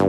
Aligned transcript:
Hei, 0.00 0.06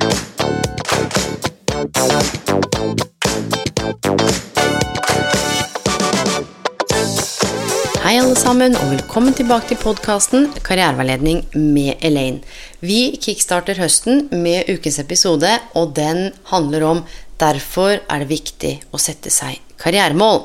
alle 8.15 8.37
sammen, 8.39 8.71
og 8.71 8.93
velkommen 8.93 9.35
tilbake 9.35 9.67
til 9.67 9.81
podkasten 9.81 10.47
Karriereveiledning 10.63 11.41
med 11.59 11.99
Elaine. 12.07 12.39
Vi 12.79 13.17
kickstarter 13.19 13.83
høsten 13.83 14.29
med 14.31 14.71
ukens 14.71 15.01
episode, 15.03 15.51
og 15.75 15.91
den 15.99 16.31
handler 16.53 16.87
om 16.87 17.03
Derfor 17.41 17.99
er 17.99 18.23
det 18.23 18.31
viktig 18.31 18.73
å 18.95 18.97
sette 19.01 19.27
seg 19.27 19.59
karrieremål. 19.75 20.39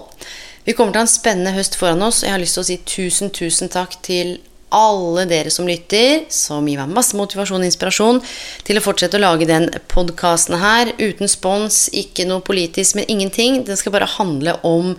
Vi 0.66 0.74
kommer 0.74 0.90
til 0.90 0.98
å 0.98 1.04
ha 1.04 1.06
en 1.06 1.14
spennende 1.14 1.54
høst 1.54 1.78
foran 1.78 2.02
oss, 2.02 2.24
og 2.24 2.32
jeg 2.32 2.34
har 2.34 2.42
lyst 2.42 2.58
til 2.58 2.66
å 2.66 2.70
si 2.72 2.82
tusen, 2.82 3.30
tusen 3.30 3.70
takk 3.70 3.94
til 4.02 4.40
alle 4.76 5.26
dere 5.30 5.52
som 5.52 5.68
lytter, 5.68 6.26
som 6.32 6.66
gir 6.68 6.80
meg 6.80 6.94
masse 6.94 7.16
motivasjon 7.16 7.62
og 7.62 7.68
inspirasjon 7.68 8.22
til 8.66 8.78
å 8.78 8.84
fortsette 8.84 9.18
å 9.18 9.24
lage 9.24 9.48
den 9.48 9.70
podkasten 9.92 10.58
her. 10.60 10.92
Uten 11.00 11.30
spons, 11.32 11.86
ikke 11.96 12.28
noe 12.28 12.44
politisk, 12.44 12.98
men 12.98 13.08
ingenting. 13.12 13.62
Den 13.66 13.80
skal 13.80 13.96
bare 13.96 14.10
handle 14.18 14.58
om 14.66 14.94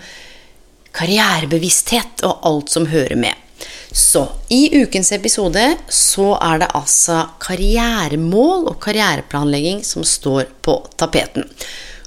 karrierebevissthet 0.98 2.26
og 2.26 2.48
alt 2.48 2.74
som 2.74 2.90
hører 2.90 3.20
med. 3.20 3.44
Så 3.92 4.28
i 4.54 4.68
ukens 4.84 5.12
episode 5.16 5.64
så 5.90 6.34
er 6.44 6.62
det 6.62 6.74
altså 6.78 7.24
karrieremål 7.42 8.68
og 8.70 8.80
karriereplanlegging 8.84 9.84
som 9.88 10.06
står 10.06 10.50
på 10.66 10.80
tapeten. 11.00 11.48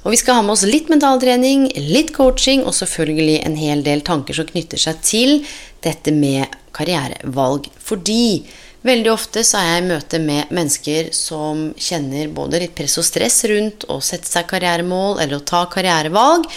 Og 0.01 0.15
vi 0.15 0.17
skal 0.21 0.39
ha 0.39 0.45
med 0.45 0.55
oss 0.55 0.65
litt 0.65 0.89
mentaltrening, 0.89 1.67
litt 1.91 2.13
coaching 2.15 2.63
og 2.65 2.73
selvfølgelig 2.77 3.41
en 3.45 3.57
hel 3.59 3.83
del 3.85 4.01
tanker 4.05 4.37
som 4.37 4.47
knytter 4.49 4.81
seg 4.81 5.01
til 5.05 5.35
dette 5.85 6.13
med 6.15 6.49
karrierevalg. 6.75 7.69
Fordi 7.81 8.43
veldig 8.87 9.11
ofte 9.13 9.43
så 9.45 9.59
er 9.61 9.67
jeg 9.69 9.83
i 9.83 9.89
møte 9.89 10.21
med 10.23 10.53
mennesker 10.53 11.11
som 11.15 11.69
kjenner 11.77 12.31
både 12.33 12.63
litt 12.63 12.75
press 12.77 12.97
og 13.01 13.07
stress 13.07 13.43
rundt 13.51 13.85
å 13.91 13.99
sette 14.03 14.29
seg 14.29 14.49
karrieremål 14.49 15.21
eller 15.21 15.39
å 15.39 15.47
ta 15.53 15.65
karrierevalg. 15.71 16.47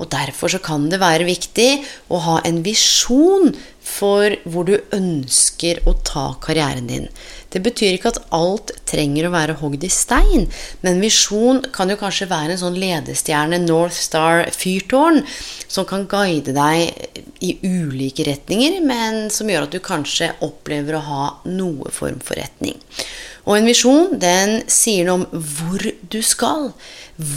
Og 0.00 0.08
derfor 0.12 0.52
så 0.52 0.60
kan 0.64 0.88
det 0.92 1.00
være 1.02 1.28
viktig 1.28 1.70
å 2.08 2.22
ha 2.24 2.38
en 2.48 2.62
visjon 2.64 3.52
for 3.90 4.36
hvor 4.46 4.68
du 4.68 4.76
ønsker 4.94 5.80
å 5.88 5.96
ta 6.06 6.30
karrieren 6.42 6.88
din. 6.90 7.08
Det 7.50 7.62
betyr 7.64 7.96
ikke 7.96 8.12
at 8.12 8.20
alt 8.36 8.70
trenger 8.86 9.26
å 9.26 9.32
være 9.34 9.56
hogd 9.58 9.82
i 9.86 9.90
stein, 9.90 10.46
men 10.84 11.02
visjon 11.02 11.64
kan 11.74 11.90
jo 11.90 11.98
kanskje 11.98 12.28
være 12.30 12.54
en 12.54 12.62
sånn 12.62 12.78
ledestjerne, 12.78 13.58
North 13.64 13.98
Star 13.98 14.44
fyrtårn, 14.54 15.24
som 15.66 15.88
kan 15.88 16.06
guide 16.10 16.54
deg 16.54 17.42
i 17.42 17.56
ulike 17.66 18.28
retninger, 18.28 18.78
men 18.86 19.26
som 19.34 19.50
gjør 19.50 19.66
at 19.66 19.74
du 19.74 19.80
kanskje 19.82 20.30
opplever 20.46 20.98
å 20.98 21.04
ha 21.08 21.26
noe 21.50 21.90
form 21.94 22.22
for 22.22 22.38
retning. 22.38 22.78
Og 23.48 23.56
en 23.56 23.66
visjon, 23.66 24.18
den 24.20 24.60
sier 24.70 25.08
noe 25.08 25.22
om 25.22 25.46
hvor 25.56 25.82
du 26.12 26.20
skal, 26.22 26.70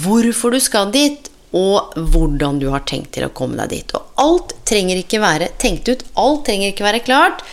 hvorfor 0.04 0.54
du 0.54 0.62
skal 0.62 0.92
dit, 0.94 1.33
og 1.54 1.94
hvordan 1.96 2.58
du 2.62 2.70
har 2.74 2.86
tenkt 2.90 3.14
til 3.16 3.28
å 3.28 3.34
komme 3.36 3.60
deg 3.62 3.74
dit. 3.76 3.94
Og 3.94 4.22
alt 4.22 4.56
trenger 4.68 5.00
ikke 5.00 5.22
være 5.22 5.52
tenkt 5.62 5.90
ut, 5.92 6.06
alt 6.20 6.46
trenger 6.48 6.74
ikke 6.74 6.88
være 6.88 7.04
klart, 7.06 7.44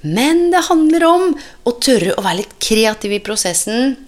men 0.00 0.48
det 0.54 0.64
handler 0.70 1.04
om 1.04 1.26
å 1.68 1.74
tørre 1.76 2.14
å 2.16 2.24
være 2.24 2.40
litt 2.40 2.54
kreativ 2.62 3.12
i 3.18 3.24
prosessen, 3.24 3.98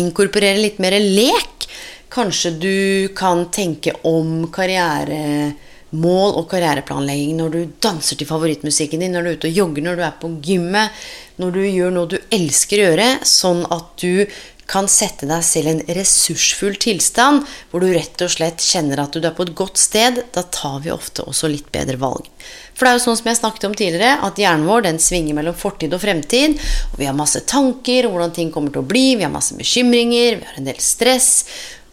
inkorporere 0.00 0.62
litt 0.62 0.80
mer 0.80 0.96
lek. 0.96 1.68
Kanskje 2.14 2.54
du 2.62 2.78
kan 3.16 3.48
tenke 3.52 3.92
om 4.08 4.46
karrieremål 4.54 6.38
og 6.38 6.48
karriereplanlegging 6.48 7.36
når 7.42 7.52
du 7.52 7.76
danser 7.84 8.16
til 8.16 8.30
favorittmusikken 8.30 9.04
din, 9.04 9.12
når 9.12 9.26
du 9.26 9.30
er 9.30 9.38
ute 9.38 9.50
og 9.50 9.60
jogger, 9.60 9.84
når 9.84 10.00
du 10.00 10.04
er 10.06 10.16
på 10.22 10.32
gymmet, 10.48 11.04
når 11.42 11.56
du 11.56 11.62
gjør 11.66 11.94
noe 11.96 12.12
du 12.14 12.18
elsker 12.32 12.80
å 12.80 12.88
gjøre, 12.88 13.08
sånn 13.28 13.64
at 13.74 13.92
du 14.00 14.24
kan 14.70 14.88
sette 14.90 15.28
deg 15.28 15.44
selv 15.44 15.68
i 15.68 15.72
en 15.74 15.82
ressursfull 15.98 16.76
tilstand, 16.80 17.44
hvor 17.70 17.84
du 17.84 17.90
rett 17.92 18.24
og 18.24 18.32
slett 18.32 18.64
kjenner 18.64 19.02
at 19.02 19.16
du 19.16 19.24
er 19.24 19.36
på 19.36 19.46
et 19.46 19.54
godt 19.56 19.80
sted, 19.80 20.22
da 20.34 20.44
tar 20.54 20.80
vi 20.84 20.92
ofte 20.94 21.26
også 21.28 21.50
litt 21.52 21.70
bedre 21.74 21.98
valg. 22.00 22.26
For 22.74 22.86
det 22.86 22.90
er 22.90 22.98
jo 22.98 23.04
sånn 23.04 23.20
som 23.20 23.30
jeg 23.30 23.40
snakket 23.40 23.68
om 23.68 23.76
tidligere, 23.78 24.16
at 24.26 24.40
hjernen 24.40 24.66
vår 24.68 24.88
den 24.88 24.98
svinger 25.02 25.36
mellom 25.36 25.56
fortid 25.58 25.94
og 25.94 26.02
fremtid. 26.02 26.58
Og 26.92 26.98
vi 27.00 27.08
har 27.08 27.16
masse 27.16 27.44
tanker 27.50 28.08
om 28.08 28.16
hvordan 28.16 28.34
ting 28.34 28.50
kommer 28.54 28.74
til 28.74 28.82
å 28.82 28.88
bli, 28.88 29.06
vi 29.18 29.26
har 29.26 29.32
masse 29.32 29.56
bekymringer, 29.58 30.40
vi 30.40 30.50
har 30.50 30.60
en 30.60 30.68
del 30.68 30.82
stress. 30.82 31.30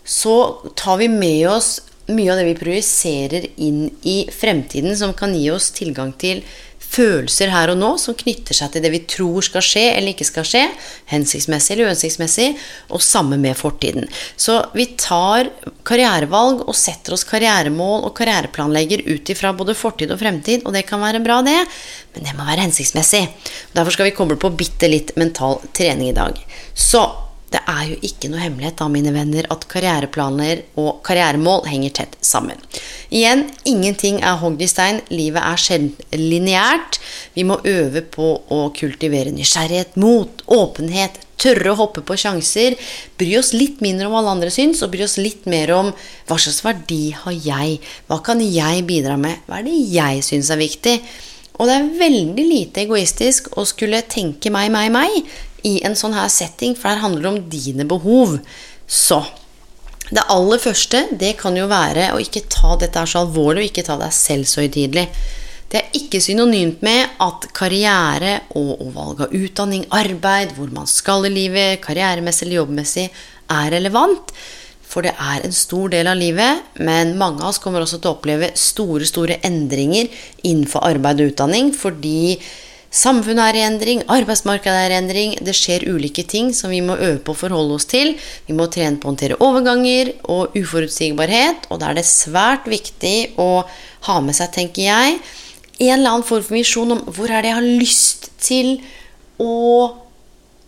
Så 0.02 0.36
tar 0.80 0.98
vi 1.02 1.12
med 1.12 1.46
oss 1.52 1.78
mye 2.12 2.32
av 2.34 2.42
det 2.42 2.50
vi 2.50 2.58
projiserer 2.60 3.46
inn 3.62 3.86
i 4.08 4.24
fremtiden, 4.34 4.96
som 4.98 5.14
kan 5.18 5.36
gi 5.38 5.48
oss 5.54 5.70
tilgang 5.76 6.12
til 6.20 6.42
følelser 6.92 7.52
her 7.54 7.72
og 7.72 7.80
nå 7.80 7.92
som 8.02 8.16
knytter 8.18 8.58
seg 8.58 8.74
til 8.74 8.84
det 8.84 8.92
vi 8.94 9.02
tror 9.10 9.46
skal 9.46 9.64
skje 9.66 9.86
eller 9.94 10.14
ikke 10.14 10.28
skal 10.28 10.48
skje, 10.48 10.64
hensiktsmessig 11.12 11.76
eller 11.76 11.92
uhensiktsmessig, 11.92 12.50
og 12.92 13.04
samme 13.06 13.40
med 13.42 13.58
fortiden. 13.60 14.10
Så 14.36 14.58
vi 14.76 14.90
tar 15.00 15.50
karrierevalg 15.88 16.66
og 16.66 16.78
setter 16.78 17.16
oss 17.16 17.26
karrieremål 17.30 18.08
og 18.08 18.16
karriereplanlegger 18.18 19.06
ut 19.08 19.34
ifra 19.34 19.54
både 19.58 19.78
fortid 19.78 20.12
og 20.12 20.22
fremtid, 20.22 20.66
og 20.66 20.76
det 20.76 20.86
kan 20.90 21.04
være 21.04 21.24
bra, 21.24 21.42
det, 21.46 21.58
men 22.16 22.28
det 22.28 22.36
må 22.38 22.48
være 22.48 22.68
hensiktsmessig. 22.68 23.26
Derfor 23.76 23.96
skal 23.96 24.10
vi 24.10 24.16
koble 24.18 24.40
på 24.40 24.54
bitte 24.58 24.92
litt 24.92 25.16
mental 25.20 25.62
trening 25.72 26.12
i 26.12 26.18
dag. 26.18 26.40
Så 26.76 27.06
det 27.52 27.60
er 27.68 27.82
jo 27.90 27.98
ikke 28.08 28.30
noe 28.32 28.40
hemmelighet 28.40 28.78
da, 28.80 28.88
mine 28.92 29.12
venner, 29.12 29.48
at 29.52 29.66
karriereplaner 29.72 30.62
og 30.80 31.02
karrieremål 31.04 31.66
henger 31.68 31.96
tett 31.98 32.14
sammen. 32.24 32.60
Igjen, 33.12 33.44
ingenting 33.68 34.22
er 34.24 34.40
hogd 34.40 34.62
i 34.64 34.70
stein. 34.72 35.02
Livet 35.12 35.44
er 35.44 35.60
sjelden 35.60 35.92
lineært. 36.16 37.02
Vi 37.36 37.44
må 37.48 37.60
øve 37.68 38.06
på 38.08 38.30
å 38.48 38.62
kultivere 38.78 39.34
nysgjerrighet, 39.36 40.00
mot, 40.00 40.46
åpenhet, 40.48 41.20
tørre 41.42 41.74
å 41.74 41.80
hoppe 41.82 42.06
på 42.08 42.16
sjanser. 42.24 42.78
Bry 43.20 43.34
oss 43.42 43.52
litt 43.58 43.84
mindre 43.84 44.08
om 44.08 44.16
hva 44.16 44.22
alle 44.24 44.38
andre 44.38 44.54
syns, 44.54 44.84
og 44.86 44.94
bry 44.96 45.04
oss 45.04 45.18
litt 45.20 45.44
mer 45.52 45.74
om 45.76 45.92
hva 46.30 46.40
slags 46.40 46.64
verdi 46.64 47.04
har 47.18 47.36
jeg? 47.36 47.82
Hva 48.08 48.22
kan 48.24 48.40
jeg 48.46 48.88
bidra 48.88 49.20
med? 49.20 49.44
Hva 49.50 49.60
er 49.60 49.68
det 49.68 49.76
jeg 49.92 50.24
syns 50.28 50.54
er 50.54 50.62
viktig? 50.62 50.96
Og 51.60 51.68
det 51.68 51.76
er 51.78 51.90
veldig 52.00 52.44
lite 52.48 52.86
egoistisk 52.86 53.52
å 53.60 53.68
skulle 53.70 54.00
tenke 54.10 54.50
meg, 54.54 54.72
meg, 54.74 54.88
meg 54.96 55.20
i 55.68 55.78
en 55.86 55.96
sånn 55.98 56.16
her 56.18 56.30
setting, 56.32 56.76
for 56.78 56.92
her 56.92 57.04
handler 57.04 57.26
det 57.26 57.32
om 57.32 57.44
dine 57.52 57.86
behov. 57.90 58.40
Så 58.88 59.22
det 60.12 60.24
aller 60.34 60.60
første 60.60 61.06
det 61.20 61.36
kan 61.40 61.56
jo 61.56 61.70
være 61.72 62.10
å 62.16 62.20
ikke 62.20 62.44
ta 62.52 62.76
dette 62.80 63.00
her 63.00 63.10
så 63.10 63.24
alvorlig, 63.24 63.64
og 63.64 63.70
ikke 63.70 63.86
ta 63.88 64.00
deg 64.02 64.16
selv 64.16 64.50
så 64.50 64.66
høytidelig. 64.66 65.06
Det 65.72 65.80
er 65.80 65.94
ikke 65.96 66.20
synonymt 66.20 66.82
med 66.84 67.14
at 67.24 67.46
karriere 67.56 68.42
og, 68.60 68.74
og 68.84 68.90
valg 68.96 69.22
av 69.24 69.36
utdanning, 69.38 69.86
arbeid, 69.96 70.52
hvor 70.58 70.74
man 70.76 70.90
skal 70.90 71.30
i 71.30 71.32
livet, 71.32 71.80
karrieremessig 71.86 72.50
eller 72.50 72.60
jobbmessig, 72.60 73.06
er 73.56 73.72
relevant. 73.72 74.34
For 74.92 75.08
det 75.08 75.14
er 75.16 75.46
en 75.48 75.56
stor 75.56 75.94
del 75.94 76.10
av 76.12 76.20
livet, 76.20 76.66
men 76.84 77.14
mange 77.20 77.40
av 77.40 77.54
oss 77.54 77.62
kommer 77.64 77.86
også 77.86 78.02
til 78.02 78.12
å 78.12 78.18
oppleve 78.18 78.52
store, 78.60 79.08
store 79.08 79.40
endringer 79.48 80.12
innenfor 80.44 80.84
arbeid 80.90 81.24
og 81.24 81.32
utdanning 81.32 81.72
fordi 81.72 82.36
Samfunnet 82.92 83.54
er 83.54 83.56
i 83.56 83.64
endring, 83.64 84.02
arbeidsmarkedet 84.12 84.80
er 84.86 84.92
i 84.92 84.98
endring. 84.98 85.36
Det 85.40 85.54
skjer 85.56 85.86
ulike 85.88 86.26
ting 86.28 86.50
som 86.56 86.74
vi 86.74 86.82
må 86.84 86.98
øve 87.00 87.22
på 87.24 87.32
å 87.32 87.40
forholde 87.40 87.78
oss 87.78 87.88
til. 87.88 88.18
Vi 88.50 88.56
må 88.58 88.68
trene 88.68 89.00
på 89.00 89.08
å 89.08 89.14
håndtere 89.14 89.40
overganger 89.40 90.12
og 90.34 90.58
uforutsigbarhet. 90.60 91.70
Og 91.72 91.80
da 91.80 91.92
er 91.92 92.02
det 92.02 92.08
svært 92.10 92.68
viktig 92.68 93.40
å 93.40 93.64
ha 94.10 94.18
med 94.20 94.36
seg, 94.36 94.52
tenker 94.58 94.90
jeg, 94.90 95.22
en 95.82 95.96
eller 95.96 96.18
annen 96.18 96.28
form 96.28 96.44
for 96.44 96.58
visjon 96.60 96.92
om 96.94 97.00
hvor 97.16 97.32
er 97.32 97.42
det 97.42 97.54
jeg 97.54 97.58
har 97.62 97.70
lyst 97.80 98.28
til 98.44 98.74
å 99.42 99.56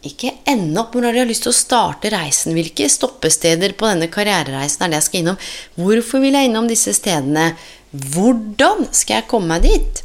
ikke 0.04 0.32
ende 0.50 0.80
opp, 0.82 0.96
er 0.96 1.06
det 1.06 1.14
jeg 1.14 1.24
har 1.24 1.32
lyst 1.32 1.46
til 1.46 1.54
å 1.54 1.58
starte 1.60 2.12
reisen? 2.12 2.56
Hvilke 2.56 2.88
stoppesteder 2.92 3.76
på 3.78 3.88
denne 3.88 4.10
karrierereisen 4.12 4.84
er 4.84 4.92
det 4.92 5.00
jeg 5.00 5.08
skal 5.10 5.22
innom? 5.22 5.44
Hvorfor 5.80 6.24
vil 6.24 6.40
jeg 6.40 6.50
innom 6.50 6.72
disse 6.72 6.96
stedene? 6.96 7.52
Hvordan 7.92 8.88
skal 8.96 9.20
jeg 9.20 9.30
komme 9.32 9.54
meg 9.54 9.68
dit? 9.68 10.03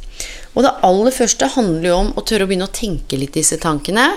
Og 0.59 0.65
det 0.65 0.73
aller 0.83 1.13
første 1.15 1.47
handler 1.53 1.87
jo 1.87 1.97
om 2.01 2.09
å 2.19 2.21
tørre 2.27 2.43
å 2.43 2.49
begynne 2.49 2.67
å 2.67 2.75
tenke 2.75 3.15
litt 3.15 3.37
disse 3.37 3.55
tankene. 3.63 4.09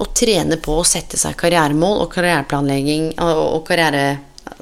Og 0.00 0.14
trene 0.16 0.56
på 0.56 0.78
å 0.80 0.86
sette 0.88 1.20
seg 1.20 1.36
karrieremål 1.36 2.00
og 2.00 2.08
karriereplanlegging 2.14 3.10
og, 3.20 3.60
karriere, 3.68 4.04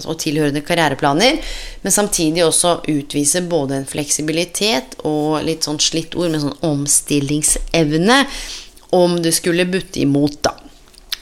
og 0.02 0.18
tilhørende 0.18 0.64
karriereplaner. 0.66 1.38
Men 1.84 1.94
samtidig 1.94 2.42
også 2.42 2.80
utvise 2.90 3.44
både 3.46 3.78
en 3.78 3.86
fleksibilitet 3.86 4.98
og 5.06 5.44
litt 5.46 5.68
sånn 5.68 5.78
slitt 5.78 6.18
ord, 6.18 6.32
med 6.34 6.42
sånn 6.42 6.58
omstillingsevne. 6.72 8.24
om 8.90 9.18
det 9.22 9.34
skulle 9.36 9.68
butte 9.68 10.00
imot, 10.00 10.38
da, 10.40 10.54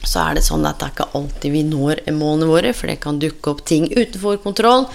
så 0.07 0.21
er 0.23 0.37
det 0.37 0.45
sånn 0.47 0.63
at 0.65 0.79
det 0.79 0.85
er 0.87 0.93
ikke 0.93 1.07
alltid 1.19 1.51
vi 1.51 1.63
når 1.67 2.01
målene 2.15 2.47
våre, 2.47 2.71
for 2.71 2.87
det 2.87 3.01
kan 3.03 3.19
dukke 3.19 3.51
opp 3.51 3.65
ting 3.67 3.89
utenfor 3.91 4.39
kontroll 4.39 4.87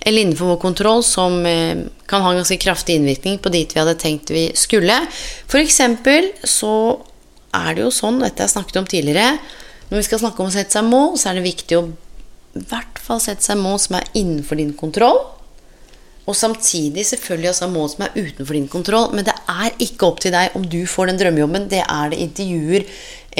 eller 0.00 0.22
innenfor 0.22 0.54
vår 0.54 0.60
kontroll 0.62 1.02
som 1.04 1.46
eh, 1.46 1.78
kan 2.06 2.22
ha 2.22 2.30
en 2.32 2.40
ganske 2.40 2.56
kraftig 2.56 2.96
innvirkning 2.96 3.38
på 3.38 3.52
dit 3.52 3.74
vi 3.74 3.80
hadde 3.80 3.98
tenkt 4.00 4.32
vi 4.32 4.48
skulle. 4.56 4.96
Eksempel 5.60 6.32
så 6.44 6.74
er 7.56 7.74
det 7.74 7.84
jo 7.84 7.90
sånn, 7.94 8.22
dette 8.22 8.46
jeg 8.46 8.54
snakket 8.54 8.80
om 8.80 8.88
tidligere, 8.88 9.34
når 9.90 9.98
vi 9.98 10.06
skal 10.06 10.22
snakke 10.22 10.42
om 10.42 10.48
å 10.48 10.54
sette 10.54 10.76
seg 10.76 10.86
mål, 10.86 11.18
så 11.18 11.30
er 11.30 11.38
det 11.38 11.48
viktig 11.48 11.78
å 11.78 11.84
i 12.56 12.64
hvert 12.70 12.98
fall 13.02 13.20
sette 13.22 13.46
seg 13.46 13.58
mål 13.60 13.78
som 13.82 13.98
er 13.98 14.08
innenfor 14.18 14.58
din 14.58 14.72
kontroll. 14.78 15.18
Og 16.30 16.36
samtidig 16.38 17.02
selvfølgelig 17.08 17.50
også 17.50 17.68
mål 17.70 17.88
som 17.90 18.04
er 18.06 18.16
utenfor 18.16 18.54
din 18.54 18.68
kontroll. 18.70 19.08
Men 19.14 19.26
det 19.26 19.34
er 19.50 19.74
ikke 19.82 20.06
opp 20.06 20.20
til 20.22 20.34
deg 20.34 20.54
om 20.58 20.66
du 20.70 20.82
får 20.86 21.10
den 21.10 21.18
drømmejobben. 21.18 21.66
Det 21.70 21.82
er 21.82 22.12
det 22.12 22.20
intervjuer 22.22 22.86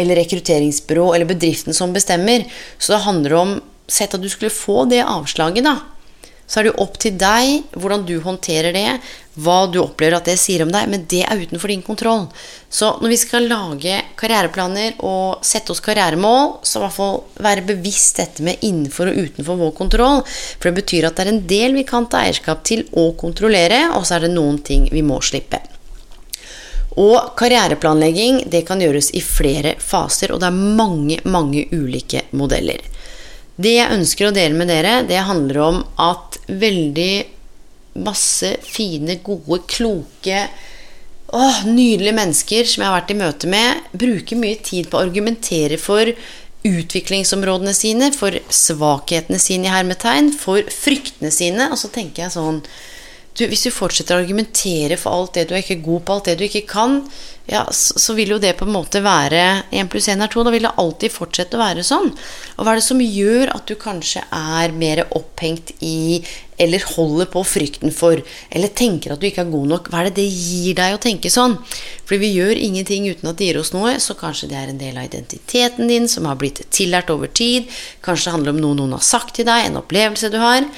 eller 0.01 0.19
rekrutteringsbyrå 0.19 1.11
eller 1.15 1.31
bedriften 1.31 1.77
som 1.77 1.95
bestemmer. 1.95 2.47
Så 2.79 2.97
det 2.97 3.05
handler 3.07 3.39
om 3.39 3.59
Sett 3.91 4.13
at 4.15 4.23
du 4.23 4.29
skulle 4.31 4.55
få 4.55 4.85
det 4.87 5.01
avslaget, 5.03 5.65
da 5.67 5.73
så 6.51 6.59
er 6.59 6.67
det 6.67 6.73
jo 6.73 6.83
opp 6.83 6.97
til 6.99 7.15
deg 7.15 7.77
hvordan 7.79 8.03
du 8.09 8.17
håndterer 8.25 8.75
det, 8.75 8.89
hva 9.41 9.61
du 9.71 9.79
opplever 9.85 10.17
at 10.19 10.27
det 10.27 10.35
sier 10.41 10.65
om 10.65 10.73
deg, 10.75 10.89
men 10.91 11.05
det 11.11 11.23
er 11.23 11.39
utenfor 11.39 11.71
din 11.71 11.85
kontroll. 11.87 12.27
Så 12.67 12.91
når 12.99 13.13
vi 13.13 13.19
skal 13.21 13.47
lage 13.51 14.01
karriereplaner 14.19 14.99
og 15.07 15.47
sette 15.47 15.71
oss 15.71 15.83
karrieremål, 15.85 16.59
så 16.67 16.81
i 16.81 16.85
hvert 16.85 16.97
fall 16.97 17.21
være 17.47 17.67
bevisst 17.71 18.19
dette 18.19 18.45
med 18.47 18.67
innenfor 18.67 19.13
og 19.13 19.21
utenfor 19.29 19.61
vår 19.63 19.75
kontroll. 19.79 20.25
For 20.27 20.69
det 20.69 20.83
betyr 20.83 21.07
at 21.07 21.17
det 21.17 21.27
er 21.27 21.35
en 21.37 21.45
del 21.55 21.79
vi 21.79 21.87
kan 21.87 22.11
ta 22.11 22.25
eierskap 22.27 22.67
til 22.67 22.83
å 22.99 23.13
kontrollere, 23.21 23.87
og 23.95 24.03
så 24.03 24.19
er 24.19 24.27
det 24.27 24.35
noen 24.35 24.59
ting 24.67 24.91
vi 24.91 25.07
må 25.07 25.23
slippe. 25.23 25.63
Og 26.99 27.37
karriereplanlegging 27.39 28.43
det 28.51 28.65
kan 28.67 28.83
gjøres 28.83 29.13
i 29.15 29.23
flere 29.23 29.77
faser, 29.79 30.35
og 30.35 30.43
det 30.43 30.51
er 30.51 30.65
mange, 30.83 31.21
mange 31.31 31.69
ulike 31.71 32.27
modeller. 32.35 32.83
Det 33.61 33.77
jeg 33.77 33.93
ønsker 33.93 34.29
å 34.29 34.35
dele 34.35 34.57
med 34.57 34.71
dere, 34.71 35.01
det 35.09 35.21
handler 35.27 35.61
om 35.67 35.81
at 36.01 36.39
veldig 36.49 37.15
masse 38.01 38.55
fine, 38.65 39.19
gode, 39.27 39.61
kloke 39.69 40.45
åh, 41.33 41.65
nydelige 41.67 42.17
mennesker 42.17 42.69
som 42.69 42.83
jeg 42.83 42.91
har 42.91 42.97
vært 43.01 43.13
i 43.15 43.19
møte 43.19 43.51
med, 43.51 43.91
bruker 43.93 44.39
mye 44.41 44.61
tid 44.65 44.91
på 44.91 44.99
å 44.99 45.05
argumentere 45.05 45.79
for 45.81 46.11
utviklingsområdene 46.67 47.73
sine, 47.77 48.11
for 48.13 48.37
svakhetene 48.53 49.41
sine 49.41 49.69
i 49.69 49.73
hermetegn, 49.73 50.33
for 50.37 50.67
fryktene 50.75 51.33
sine. 51.33 51.71
Og 51.73 51.81
så 51.81 51.91
tenker 51.93 52.27
jeg 52.27 52.37
sånn 52.37 52.61
du, 53.39 53.47
Hvis 53.47 53.63
du 53.65 53.71
fortsetter 53.73 54.17
å 54.17 54.25
argumentere 54.25 54.99
for 55.01 55.15
alt 55.15 55.39
det 55.39 55.47
du 55.49 55.55
er 55.55 55.63
ikke 55.63 55.81
god 55.85 56.05
på, 56.05 56.17
alt 56.17 56.29
det 56.29 56.39
du 56.41 56.45
ikke 56.49 56.67
kan, 56.69 56.99
ja, 57.51 57.65
så, 57.73 57.99
så, 57.99 58.15
vil 58.15 58.31
jo 58.31 58.39
det 58.39 58.53
på 58.61 58.67
en 58.67 58.75
måte 58.77 59.01
være 59.03 59.41
1 59.75 59.89
pluss 59.91 60.07
1 60.13 60.23
er 60.23 60.31
2. 60.31 60.45
Da 60.47 60.53
vil 60.55 60.69
det 60.69 60.71
alltid 60.79 61.11
fortsette 61.11 61.59
å 61.59 61.63
være 61.65 61.83
sånn. 61.87 62.13
Og 62.55 62.63
hva 62.63 62.77
er 62.77 62.79
det 62.79 62.87
som 62.87 63.03
gjør 63.03 63.51
at 63.57 63.67
du 63.67 63.75
kanskje 63.81 64.23
er 64.23 64.77
mer 64.77 65.03
opphengt 65.09 65.73
i 65.83 66.21
eller 66.61 66.85
holder 66.93 67.27
på 67.33 67.43
frykten 67.49 67.91
for, 67.97 68.21
eller 68.53 68.71
tenker 68.77 69.15
at 69.15 69.23
du 69.23 69.27
ikke 69.27 69.43
er 69.43 69.51
god 69.51 69.71
nok? 69.73 69.91
Hva 69.91 70.03
er 70.03 70.11
det 70.11 70.21
det 70.21 70.29
gir 70.29 70.79
deg 70.79 70.95
å 70.95 71.03
tenke 71.03 71.33
sånn? 71.33 71.57
Fordi 72.05 72.23
vi 72.23 72.33
gjør 72.37 72.63
ingenting 72.69 73.09
uten 73.11 73.33
at 73.33 73.41
det 73.41 73.51
gir 73.51 73.61
oss 73.65 73.73
noe, 73.75 73.97
så 73.99 74.15
kanskje 74.21 74.53
det 74.53 74.61
er 74.61 74.71
en 74.71 74.83
del 74.83 75.01
av 75.01 75.09
identiteten 75.09 75.91
din 75.91 76.07
som 76.13 76.29
har 76.31 76.39
blitt 76.39 76.63
tillært 76.71 77.11
over 77.11 77.33
tid. 77.33 77.67
Kanskje 78.05 78.29
det 78.29 78.37
handler 78.37 78.55
om 78.55 78.63
noe 78.63 78.79
noen 78.79 78.99
har 78.99 79.07
sagt 79.07 79.41
til 79.41 79.49
deg, 79.49 79.67
en 79.67 79.81
opplevelse 79.81 80.31
du 80.31 80.39
har. 80.39 80.69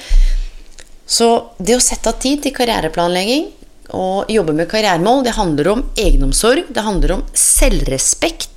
Så 1.05 1.29
det 1.59 1.77
å 1.77 1.83
sette 1.83 2.09
av 2.09 2.17
tid 2.23 2.41
til 2.41 2.55
karriereplanlegging 2.55 3.51
å 3.91 4.23
jobbe 4.31 4.55
med 4.55 4.69
karrieremål, 4.71 5.23
det 5.25 5.35
handler 5.35 5.67
om 5.73 5.85
egenomsorg, 5.99 6.69
det 6.69 6.85
handler 6.85 7.17
om 7.17 7.25
selvrespekt. 7.33 8.53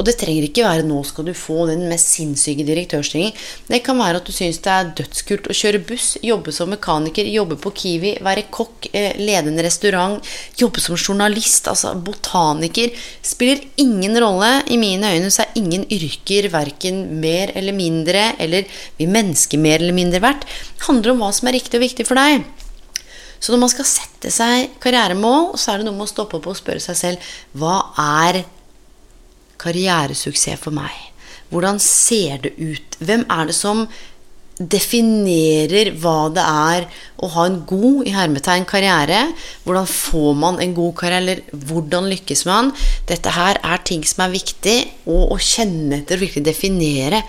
Og 0.00 0.06
det 0.08 0.14
trenger 0.16 0.46
ikke 0.46 0.64
være 0.64 0.84
'nå 0.88 1.02
skal 1.04 1.26
du 1.28 1.34
få 1.36 1.66
den 1.68 1.82
mest 1.90 2.14
sinnssyke 2.14 2.64
direktørstillingen'. 2.64 3.36
Det 3.68 3.82
kan 3.84 3.98
være 3.98 4.16
at 4.16 4.24
du 4.24 4.32
syns 4.32 4.56
det 4.64 4.72
er 4.72 4.92
dødskult 4.96 5.50
å 5.52 5.56
kjøre 5.60 5.84
buss, 5.84 6.16
jobbe 6.24 6.52
som 6.56 6.70
mekaniker, 6.72 7.28
jobbe 7.28 7.58
på 7.60 7.70
Kiwi, 7.80 8.16
være 8.24 8.48
kokk, 8.50 8.88
eh, 8.94 9.12
lede 9.18 9.52
en 9.52 9.60
restaurant, 9.60 10.24
jobbe 10.56 10.80
som 10.80 10.96
journalist, 10.96 11.68
altså 11.68 11.92
botaniker. 12.02 12.90
Spiller 13.22 13.60
ingen 13.76 14.16
rolle. 14.16 14.64
I 14.70 14.78
mine 14.78 15.04
øyne 15.04 15.28
så 15.28 15.42
er 15.42 15.52
ingen 15.56 15.84
yrker 15.84 16.48
verken 16.48 17.20
mer 17.20 17.52
eller 17.54 17.72
mindre, 17.72 18.36
eller 18.38 18.64
vi 18.96 19.06
mennesker 19.06 19.58
mer 19.58 19.80
eller 19.80 19.92
mindre 19.92 20.20
verdt. 20.20 20.48
Det 20.78 20.86
handler 20.86 21.10
om 21.10 21.18
hva 21.18 21.30
som 21.30 21.48
er 21.48 21.60
riktig 21.60 21.74
og 21.74 21.84
viktig 21.84 22.06
for 22.06 22.14
deg. 22.14 22.44
Så 23.40 23.52
når 23.52 23.62
man 23.64 23.72
skal 23.72 23.88
sette 23.88 24.30
seg 24.34 24.76
karrieremål, 24.82 25.54
så 25.58 25.72
er 25.72 25.80
det 25.80 25.88
noe 25.88 25.96
med 25.96 26.08
å 26.08 26.12
stoppe 26.12 26.36
opp 26.38 26.50
og 26.52 26.58
spørre 26.58 26.82
seg 26.84 26.98
selv 26.98 27.30
hva 27.56 27.78
er 28.00 28.42
karrieresuksess 29.60 30.60
for 30.60 30.76
meg? 30.76 30.92
Hvordan 31.50 31.80
ser 31.82 32.44
det 32.44 32.54
ut? 32.60 32.96
Hvem 33.02 33.24
er 33.32 33.48
det 33.50 33.56
som 33.56 33.86
definerer 34.60 35.88
hva 36.02 36.28
det 36.36 36.42
er 36.44 36.86
å 37.24 37.30
ha 37.32 37.46
en 37.48 37.62
god 37.68 38.08
i 38.08 38.12
hermetegn 38.14 38.66
karriere? 38.68 39.22
Hvordan 39.64 39.88
får 39.88 40.34
man 40.36 40.60
en 40.60 40.74
god 40.76 40.92
karriere, 41.00 41.22
eller 41.24 41.64
hvordan 41.70 42.10
lykkes 42.12 42.44
man? 42.48 42.70
Dette 43.08 43.32
her 43.34 43.60
er 43.64 43.86
ting 43.88 44.04
som 44.06 44.26
er 44.26 44.36
viktig 44.36 44.76
å, 45.08 45.32
å 45.32 45.40
kjenne 45.40 46.02
etter 46.02 46.20
og 46.20 46.26
virkelig 46.26 46.44
definere. 46.52 47.24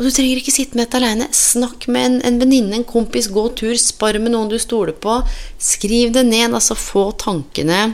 Og 0.00 0.06
du 0.08 0.14
trenger 0.16 0.38
ikke 0.40 0.54
sitte 0.54 0.78
med 0.78 0.86
dette 0.86 0.96
aleine. 0.96 1.26
Snakk 1.36 1.84
med 1.92 2.06
en, 2.06 2.14
en 2.24 2.38
venninne, 2.40 2.72
en 2.78 2.86
kompis, 2.88 3.26
gå 3.28 3.42
tur, 3.52 3.74
spar 3.76 4.16
med 4.16 4.32
noen 4.32 4.48
du 4.48 4.56
stoler 4.56 4.96
på. 4.96 5.18
Skriv 5.60 6.14
det 6.14 6.22
ned, 6.24 6.54
altså 6.56 6.72
få 6.72 7.10
tankene 7.20 7.90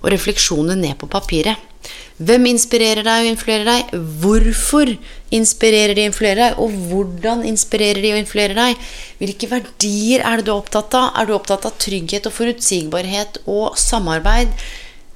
og 0.00 0.10
refleksjonene 0.10 0.74
ned 0.80 0.98
på 0.98 1.06
papiret. 1.12 1.70
Hvem 2.18 2.48
inspirerer 2.50 3.06
deg 3.06 3.22
og 3.22 3.30
influerer 3.30 3.70
deg? 3.70 3.94
Hvorfor 4.24 4.90
inspirerer 5.38 5.94
de 5.94 6.02
og 6.02 6.10
influerer 6.10 6.42
deg? 6.42 6.58
Og 6.58 6.76
hvordan 6.90 7.46
inspirerer 7.46 8.02
de 8.02 8.12
og 8.16 8.22
influerer 8.24 8.58
deg? 8.58 8.86
Hvilke 9.22 9.50
verdier 9.54 10.26
er 10.26 10.42
det 10.42 10.48
du 10.48 10.56
er 10.56 10.58
opptatt 10.58 10.98
av? 10.98 11.12
Er 11.14 11.30
du 11.30 11.36
opptatt 11.38 11.70
av 11.70 11.78
trygghet 11.78 12.26
og 12.26 12.34
forutsigbarhet 12.34 13.44
og 13.46 13.78
samarbeid, 13.78 14.50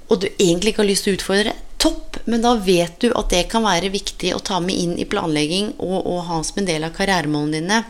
og 0.07 0.23
du 0.23 0.31
egentlig 0.37 0.77
ikke 0.77 0.87
har 0.87 0.93
lyst 0.95 1.09
til 1.09 1.19
å 1.19 1.21
utfordre? 1.21 1.59
Topp, 1.79 2.19
men 2.27 2.43
da 2.45 2.55
vet 2.61 2.99
du 3.03 3.13
at 3.17 3.31
det 3.33 3.47
kan 3.53 3.65
være 3.67 3.93
viktig 3.95 4.35
å 4.35 4.43
ta 4.45 4.59
med 4.63 4.77
inn 4.77 4.97
i 4.99 5.07
planlegging 5.09 5.75
og, 5.79 6.01
og 6.03 6.25
ha 6.29 6.41
som 6.47 6.63
en 6.63 6.69
del 6.69 6.87
av 6.87 6.95
karrieremålene 6.97 7.61
dine. 7.61 7.83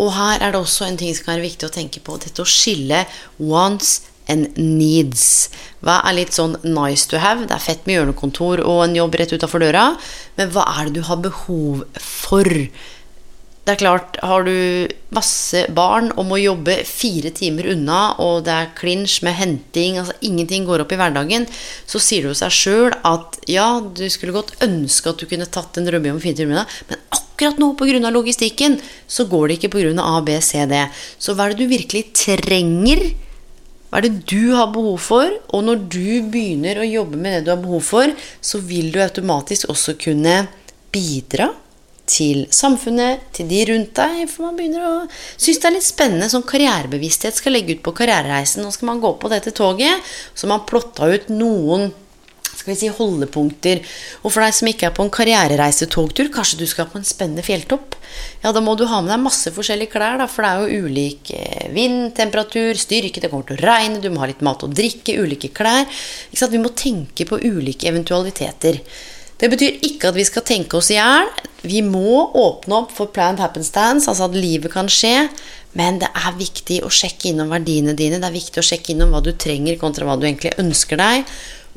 Og 0.00 0.14
her 0.16 0.40
er 0.40 0.54
det 0.54 0.60
også 0.62 0.86
en 0.86 0.96
ting 1.00 1.12
som 1.12 1.26
kan 1.26 1.36
være 1.36 1.50
viktig 1.50 1.68
å 1.68 1.74
tenke 1.74 2.00
på. 2.04 2.16
Dette 2.22 2.40
å 2.40 2.48
skille 2.48 3.04
wants 3.36 3.98
and 4.30 4.56
needs. 4.56 5.50
Hva 5.84 5.98
er 6.06 6.16
litt 6.16 6.36
sånn 6.36 6.56
nice 6.64 7.08
to 7.10 7.20
have? 7.20 7.44
Det 7.48 7.56
er 7.56 7.64
fett 7.64 7.84
med 7.84 7.98
hjørnekontor 7.98 8.62
og 8.64 8.86
en 8.86 8.96
jobb 8.96 9.18
rett 9.20 9.34
utafor 9.36 9.64
døra. 9.64 9.90
Men 10.38 10.54
hva 10.54 10.64
er 10.78 10.88
det 10.88 11.00
du 11.00 11.06
har 11.10 11.20
behov 11.20 11.84
for? 12.00 12.48
Det 13.60 13.74
er 13.74 13.80
klart, 13.82 14.16
har 14.24 14.46
du 14.46 14.88
masse 15.12 15.66
barn 15.76 16.08
og 16.16 16.24
må 16.30 16.38
jobbe 16.40 16.78
fire 16.88 17.30
timer 17.36 17.68
unna, 17.74 18.00
og 18.22 18.46
det 18.46 18.54
er 18.54 18.70
klinsj 18.78 19.20
med 19.26 19.36
henting, 19.36 19.98
altså 20.00 20.16
ingenting 20.24 20.64
går 20.66 20.82
opp 20.82 20.94
i 20.96 20.98
hverdagen, 20.98 21.44
så 21.86 22.00
sier 22.00 22.24
det 22.24 22.32
jo 22.32 22.38
seg 22.40 22.56
sjøl 22.56 22.96
at 23.06 23.36
ja, 23.50 23.68
du 23.84 24.06
skulle 24.10 24.34
godt 24.34 24.56
ønske 24.64 25.12
at 25.12 25.20
du 25.20 25.28
kunne 25.28 25.46
tatt 25.52 25.76
en 25.76 25.86
drømmejobben 25.86 26.24
fire 26.24 26.40
timer 26.40 26.56
unna, 26.56 26.66
men 26.88 27.04
akkurat 27.12 27.60
nå 27.60 27.70
pga. 27.76 28.10
logistikken 28.10 28.80
så 29.06 29.28
går 29.28 29.48
det 29.48 29.60
ikke 29.60 29.74
pga. 29.76 29.94
A, 30.08 30.18
B, 30.24 30.40
C, 30.40 30.64
D. 30.66 30.80
Så 31.20 31.36
hva 31.36 31.46
er 31.46 31.54
det 31.54 31.60
du 31.62 31.70
virkelig 31.76 32.06
trenger? 32.16 33.10
Hva 33.90 34.00
er 34.00 34.08
det 34.08 34.24
du 34.24 34.54
har 34.56 34.72
behov 34.72 34.98
for? 35.04 35.30
Og 35.52 35.66
når 35.68 35.84
du 35.92 36.30
begynner 36.32 36.80
å 36.80 36.88
jobbe 36.88 37.20
med 37.20 37.38
det 37.38 37.46
du 37.48 37.54
har 37.54 37.62
behov 37.62 37.84
for, 37.84 38.12
så 38.40 38.60
vil 38.64 38.88
du 38.94 39.02
automatisk 39.04 39.68
også 39.68 39.98
kunne 40.00 40.46
bidra 40.90 41.52
til 42.10 42.44
samfunnet, 42.54 43.24
til 43.36 43.48
de 43.50 43.62
rundt 43.70 43.94
deg. 43.96 44.26
For 44.32 44.48
man 44.48 44.58
begynner 44.58 44.84
å 44.86 44.92
synes 45.36 45.62
det 45.62 45.70
er 45.70 45.76
litt 45.78 45.86
spennende. 45.86 46.30
Sånn 46.32 46.46
karrierebevissthet 46.50 47.38
skal 47.38 47.56
legge 47.56 47.78
ut 47.78 47.86
på 47.86 47.94
karrierereisen. 48.02 48.64
Nå 48.66 48.74
skal 48.74 48.92
man 48.92 49.02
gå 49.02 49.14
på 49.22 49.32
dette 49.32 49.54
toget. 49.56 50.12
Så 50.34 50.50
man 50.50 50.66
plotta 50.68 51.10
ut 51.10 51.30
noen 51.32 51.90
skal 52.60 52.74
vi 52.74 52.78
si, 52.80 52.90
holdepunkter. 52.92 53.80
Og 54.20 54.32
for 54.32 54.44
deg 54.44 54.54
som 54.56 54.68
ikke 54.68 54.90
er 54.90 54.96
på 54.96 55.04
en 55.06 55.12
karrierereisetogtur, 55.14 56.30
kanskje 56.34 56.60
du 56.60 56.66
skal 56.68 56.88
på 56.90 56.98
en 57.00 57.06
spennende 57.08 57.44
fjelltopp. 57.46 57.96
Ja, 58.42 58.52
da 58.52 58.62
må 58.64 58.74
du 58.76 58.84
ha 58.90 59.00
med 59.00 59.12
deg 59.14 59.22
masse 59.22 59.52
forskjellige 59.54 59.94
klær, 59.94 60.18
da, 60.20 60.26
for 60.30 60.44
det 60.44 60.50
er 60.50 60.60
jo 60.60 60.88
ulik 60.88 61.32
eh, 61.36 61.70
vind, 61.74 62.10
temperatur, 62.18 62.76
styrke, 62.80 63.22
det 63.22 63.30
kommer 63.32 63.48
til 63.48 63.60
å 63.60 63.64
regne, 63.70 64.02
du 64.02 64.10
må 64.12 64.24
ha 64.24 64.28
litt 64.30 64.44
mat 64.44 64.66
og 64.66 64.74
drikke, 64.76 65.16
ulike 65.22 65.52
klær. 65.56 65.88
Vi 66.30 66.60
må 66.60 66.74
tenke 66.76 67.28
på 67.28 67.40
ulike 67.40 67.88
eventualiteter. 67.88 68.82
Det 69.40 69.48
betyr 69.48 69.78
ikke 69.86 70.10
at 70.10 70.18
vi 70.18 70.26
skal 70.28 70.44
tenke 70.44 70.76
oss 70.76 70.90
i 70.92 70.98
hjel. 70.98 71.30
Vi 71.64 71.80
må 71.84 72.26
åpne 72.36 72.82
opp 72.82 72.92
for 72.96 73.12
planned 73.12 73.40
happenstance, 73.40 74.08
altså 74.08 74.28
at 74.28 74.36
livet 74.36 74.72
kan 74.72 74.88
skje. 74.92 75.30
Men 75.78 76.00
det 76.02 76.10
er 76.12 76.36
viktig 76.36 76.80
å 76.84 76.90
sjekke 76.92 77.30
innom 77.30 77.52
verdiene 77.52 77.94
dine. 77.96 78.18
Det 78.20 78.28
er 78.28 78.36
viktig 78.36 78.60
å 78.60 78.66
sjekke 78.66 78.92
innom 78.92 79.14
hva 79.14 79.22
du 79.24 79.32
trenger, 79.32 79.78
kontra 79.80 80.08
hva 80.08 80.18
du 80.18 80.26
egentlig 80.26 80.52
ønsker 80.60 81.00
deg. 81.00 81.24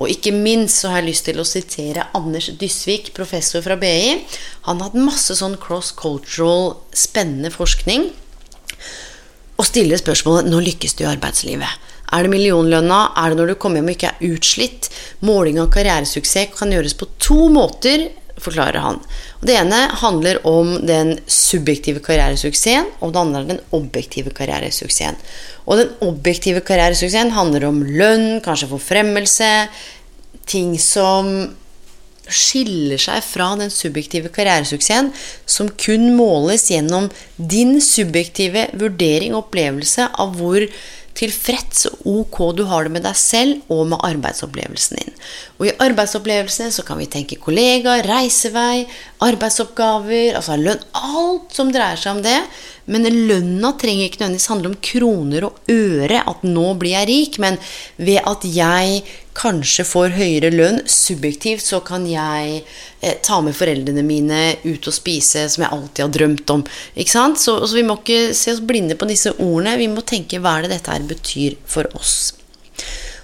Og 0.02 0.10
ikke 0.10 0.34
minst 0.34 0.82
så 0.82 0.90
har 0.90 1.04
jeg 1.04 1.12
lyst 1.12 1.28
til 1.30 1.40
å 1.40 1.46
sitere 1.46 2.08
Anders 2.18 2.50
Dysvik, 2.60 3.12
professor 3.16 3.62
fra 3.64 3.78
BI. 3.80 4.18
Han 4.68 4.82
har 4.82 4.90
hatt 4.90 4.98
masse 4.98 5.38
sånn 5.38 5.60
cross-cultural, 5.62 6.74
spennende 6.98 7.54
forskning. 7.54 8.10
Og 9.54 9.68
stiller 9.70 10.02
spørsmålet 10.02 10.50
Nå 10.50 10.64
lykkes 10.66 10.98
du 10.98 11.06
i 11.06 11.12
arbeidslivet. 11.12 11.93
Er 12.14 12.26
det 12.26 12.34
millionlønna? 12.34 13.00
Er 13.18 13.32
det 13.32 13.40
når 13.40 13.54
du 13.54 13.60
kommer 13.62 13.82
hjem 13.82 13.90
og 13.90 13.96
ikke 13.98 14.12
er 14.12 14.36
utslitt? 14.36 14.90
Måling 15.26 15.58
av 15.62 15.72
karrieresuksess 15.74 16.54
kan 16.58 16.74
gjøres 16.74 16.98
på 17.00 17.10
to 17.22 17.48
måter, 17.54 18.12
forklarer 18.44 18.82
han. 18.84 19.00
Det 19.46 19.56
ene 19.56 19.80
handler 20.02 20.40
om 20.48 20.76
den 20.88 21.16
subjektive 21.30 22.02
karrieresuksessen, 22.04 22.90
og 23.02 23.14
det 23.14 23.22
andre 23.22 23.42
er 23.42 23.50
den 23.54 23.64
objektive 23.76 24.34
karrieresuksessen. 24.36 25.20
Og 25.66 25.80
den 25.80 25.92
objektive 26.06 26.64
karrieresuksessen 26.66 27.34
handler 27.38 27.68
om 27.70 27.84
lønn, 27.86 28.40
kanskje 28.46 28.72
forfremmelse, 28.74 29.52
ting 30.50 30.76
som 30.82 31.30
skiller 32.24 33.00
seg 33.02 33.20
fra 33.26 33.50
den 33.60 33.72
subjektive 33.74 34.32
karrieresuksessen, 34.34 35.12
som 35.46 35.72
kun 35.80 36.14
måles 36.18 36.70
gjennom 36.72 37.10
din 37.38 37.80
subjektive 37.84 38.70
vurdering 38.80 39.36
og 39.36 39.48
opplevelse 39.48 40.08
av 40.08 40.38
hvor 40.40 40.64
tilfreds 41.18 41.86
og 41.92 42.06
ok 42.14 42.40
du 42.58 42.64
har 42.70 42.86
det 42.86 42.94
med 42.96 43.06
deg 43.06 43.18
selv 43.18 43.74
og 43.74 43.86
med 43.92 44.02
arbeidsopplevelsen 44.06 45.00
din. 45.00 45.16
Og 45.60 45.68
i 45.70 45.76
arbeidsopplevelsen 45.86 46.74
så 46.74 46.86
kan 46.88 47.00
vi 47.02 47.10
tenke 47.12 47.40
kollegaer, 47.42 48.06
reisevei, 48.10 48.86
arbeidsoppgaver, 49.24 50.38
altså 50.40 50.58
lønn 50.60 50.82
Alt 50.94 51.54
som 51.56 51.72
dreier 51.74 52.00
seg 52.00 52.18
om 52.18 52.24
det. 52.26 52.40
Men 52.86 53.08
lønna 53.08 53.72
trenger 53.80 54.10
ikke 54.10 54.20
nødvendigvis 54.20 54.50
handle 54.52 54.72
om 54.72 54.80
kroner 54.84 55.46
og 55.48 55.72
øre, 55.72 56.20
at 56.28 56.42
nå 56.44 56.66
blir 56.80 56.98
jeg 56.98 57.08
rik, 57.10 57.38
men 57.40 57.60
ved 57.96 58.20
at 58.28 58.44
jeg 58.44 59.04
kanskje 59.38 59.86
får 59.88 60.14
høyere 60.18 60.52
lønn 60.54 60.82
subjektivt, 60.90 61.64
så 61.64 61.80
kan 61.86 62.06
jeg 62.10 62.60
eh, 63.02 63.16
ta 63.24 63.40
med 63.42 63.56
foreldrene 63.58 64.04
mine 64.06 64.42
ut 64.66 64.90
og 64.92 64.96
spise, 64.96 65.48
som 65.50 65.64
jeg 65.64 65.74
alltid 65.74 66.04
har 66.06 66.14
drømt 66.20 66.54
om. 66.54 66.66
Ikke 67.00 67.16
sant? 67.16 67.42
Så, 67.42 67.56
så 67.64 67.80
vi 67.80 67.86
må 67.88 67.98
ikke 68.02 68.36
se 68.38 68.54
oss 68.54 68.62
blinde 68.62 69.00
på 69.00 69.10
disse 69.10 69.34
ordene, 69.38 69.78
vi 69.80 69.90
må 69.92 70.04
tenke 70.06 70.42
hva 70.44 70.58
er 70.58 70.68
det 70.68 70.76
dette 70.76 70.94
her 70.94 71.08
betyr 71.08 71.58
for 71.64 71.90
oss. 71.98 72.34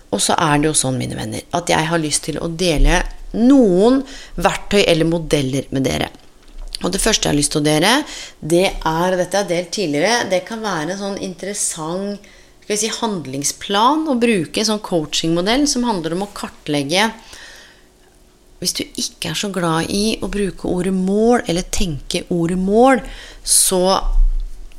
Og 0.10 0.24
så 0.24 0.40
er 0.40 0.58
det 0.58 0.72
jo 0.72 0.78
sånn, 0.78 0.98
mine 0.98 1.18
venner, 1.20 1.44
at 1.54 1.70
jeg 1.70 1.92
har 1.92 2.02
lyst 2.02 2.26
til 2.26 2.40
å 2.42 2.50
dele 2.50 3.04
noen 3.38 4.02
verktøy 4.42 4.82
eller 4.82 5.06
modeller 5.06 5.68
med 5.76 5.86
dere. 5.86 6.10
Og 6.80 6.94
det 6.94 7.02
første 7.04 7.28
jeg 7.28 7.34
har 7.34 7.40
lyst 7.40 7.52
til 7.56 7.62
å 7.62 7.68
dele, 7.68 7.94
det 8.40 8.68
er 8.72 9.18
Dette 9.20 9.36
jeg 9.36 9.44
har 9.44 9.50
delt 9.50 9.72
tidligere. 9.76 10.28
Det 10.32 10.44
kan 10.48 10.62
være 10.64 10.94
en 10.94 11.02
sånn 11.02 11.24
interessant 11.26 12.30
skal 12.70 12.76
vi 12.78 12.84
si, 12.84 12.90
handlingsplan 13.02 14.04
å 14.12 14.14
bruke 14.22 14.62
en 14.62 14.68
sånn 14.68 14.84
coachingmodell 14.86 15.64
som 15.66 15.88
handler 15.88 16.14
om 16.14 16.28
å 16.28 16.34
kartlegge 16.38 17.08
Hvis 18.62 18.76
du 18.78 18.84
ikke 18.84 19.32
er 19.32 19.40
så 19.40 19.50
glad 19.50 19.90
i 19.90 20.20
å 20.22 20.30
bruke 20.30 20.70
ordet 20.70 20.94
mål, 20.94 21.42
eller 21.50 21.66
tenke 21.74 22.28
ordet 22.30 22.60
mål, 22.62 23.02
så 23.42 23.98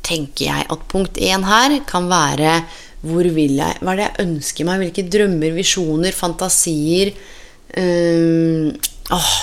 tenker 0.06 0.44
jeg 0.46 0.68
at 0.70 0.86
punkt 0.92 1.18
én 1.18 1.42
her 1.48 1.80
kan 1.88 2.06
være 2.06 2.60
hvor 3.02 3.26
vil 3.26 3.58
jeg, 3.58 3.80
Hva 3.82 3.96
er 3.96 3.98
det 3.98 4.06
jeg 4.06 4.28
ønsker 4.28 4.68
meg? 4.68 4.84
Hvilke 4.84 5.08
drømmer, 5.10 5.58
visjoner, 5.58 6.14
fantasier 6.14 7.10
øh, 7.10 8.70
åh, 9.18 9.34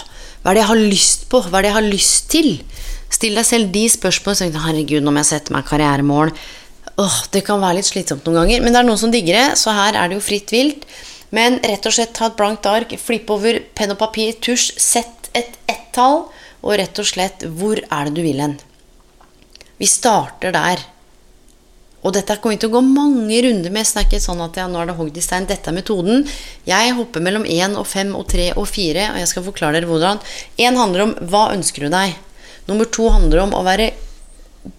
hva 0.47 0.53
er 0.53 0.55
det 0.55 0.61
jeg 0.61 0.69
har 0.69 0.79
lyst 0.79 1.23
på? 1.27 1.39
Hva 1.43 1.59
er 1.59 1.65
det 1.65 1.67
jeg 1.73 1.75
har 1.75 1.83
lyst 1.91 2.27
til? 2.31 2.45
Still 3.11 3.33
deg 3.35 3.43
selv 3.43 3.67
de 3.73 3.81
spørsmålene. 3.91 4.53
Så, 4.55 4.61
Herregud, 4.63 5.03
nå 5.03 5.11
må 5.11 5.19
jeg 5.19 5.27
sette 5.27 5.51
meg 5.51 5.65
karrieremål. 5.67 6.31
Åh, 7.03 7.17
det 7.33 7.41
kan 7.43 7.59
være 7.59 7.81
litt 7.81 7.89
slitsomt 7.89 8.23
noen 8.23 8.37
ganger, 8.39 8.63
men 8.63 8.71
det 8.71 8.79
er 8.79 8.87
noen 8.87 9.01
som 9.01 9.11
digger 9.11 9.35
det, 9.35 9.57
så 9.59 9.73
her 9.75 9.97
er 9.99 10.07
det 10.07 10.15
jo 10.15 10.23
fritt 10.23 10.53
vilt. 10.55 10.85
Men 11.35 11.59
rett 11.67 11.83
og 11.83 11.97
slett 11.97 12.15
ta 12.15 12.29
et 12.29 12.37
blankt 12.39 12.69
ark, 12.71 12.95
flipp 12.95 13.27
over 13.35 13.59
penn 13.75 13.91
og 13.91 13.99
papir, 13.99 14.37
tusj, 14.39 14.69
sett 14.79 15.27
et 15.35 15.59
ett-tall, 15.67 16.23
og 16.63 16.79
rett 16.79 17.03
og 17.03 17.11
slett 17.11 17.43
hvor 17.59 17.83
er 17.83 18.07
det 18.07 18.15
du 18.15 18.23
vil 18.23 18.39
hen? 18.39 18.55
Vi 19.83 19.91
starter 19.91 20.55
der. 20.55 20.87
Og 22.05 22.13
dette 22.13 22.37
kommer 22.41 22.59
til 22.61 22.69
å 22.69 22.77
gå 22.77 22.81
mange 22.85 23.39
runder 23.43 23.73
med. 23.73 23.87
Så 23.87 23.97
det 23.97 24.03
er 24.03 24.09
ikke 24.11 24.23
sånn 24.23 24.43
at 24.45 24.57
ja, 24.59 24.67
nå 24.69 24.79
er 24.81 24.91
det 24.91 24.97
hogd 24.99 25.17
i 25.17 25.23
stein. 25.23 25.47
Dette 25.49 25.71
er 25.71 25.77
metoden. 25.77 26.25
Jeg 26.67 26.95
hopper 26.97 27.23
mellom 27.23 27.47
1 27.47 27.77
og 27.79 27.87
5 27.89 28.13
og 28.19 28.27
3 28.31 28.49
og 28.55 28.67
4, 28.69 29.09
og 29.13 29.21
jeg 29.21 29.31
skal 29.33 29.47
forklare 29.47 29.79
dere 29.79 29.89
hvordan. 29.89 30.21
Én 30.61 30.77
handler 30.79 31.07
om 31.07 31.15
hva 31.31 31.47
ønsker 31.55 31.87
du 31.87 31.93
deg. 31.93 32.15
Nummer 32.67 32.89
to 32.91 33.09
handler 33.11 33.45
om 33.47 33.55
å 33.57 33.63
være 33.65 33.91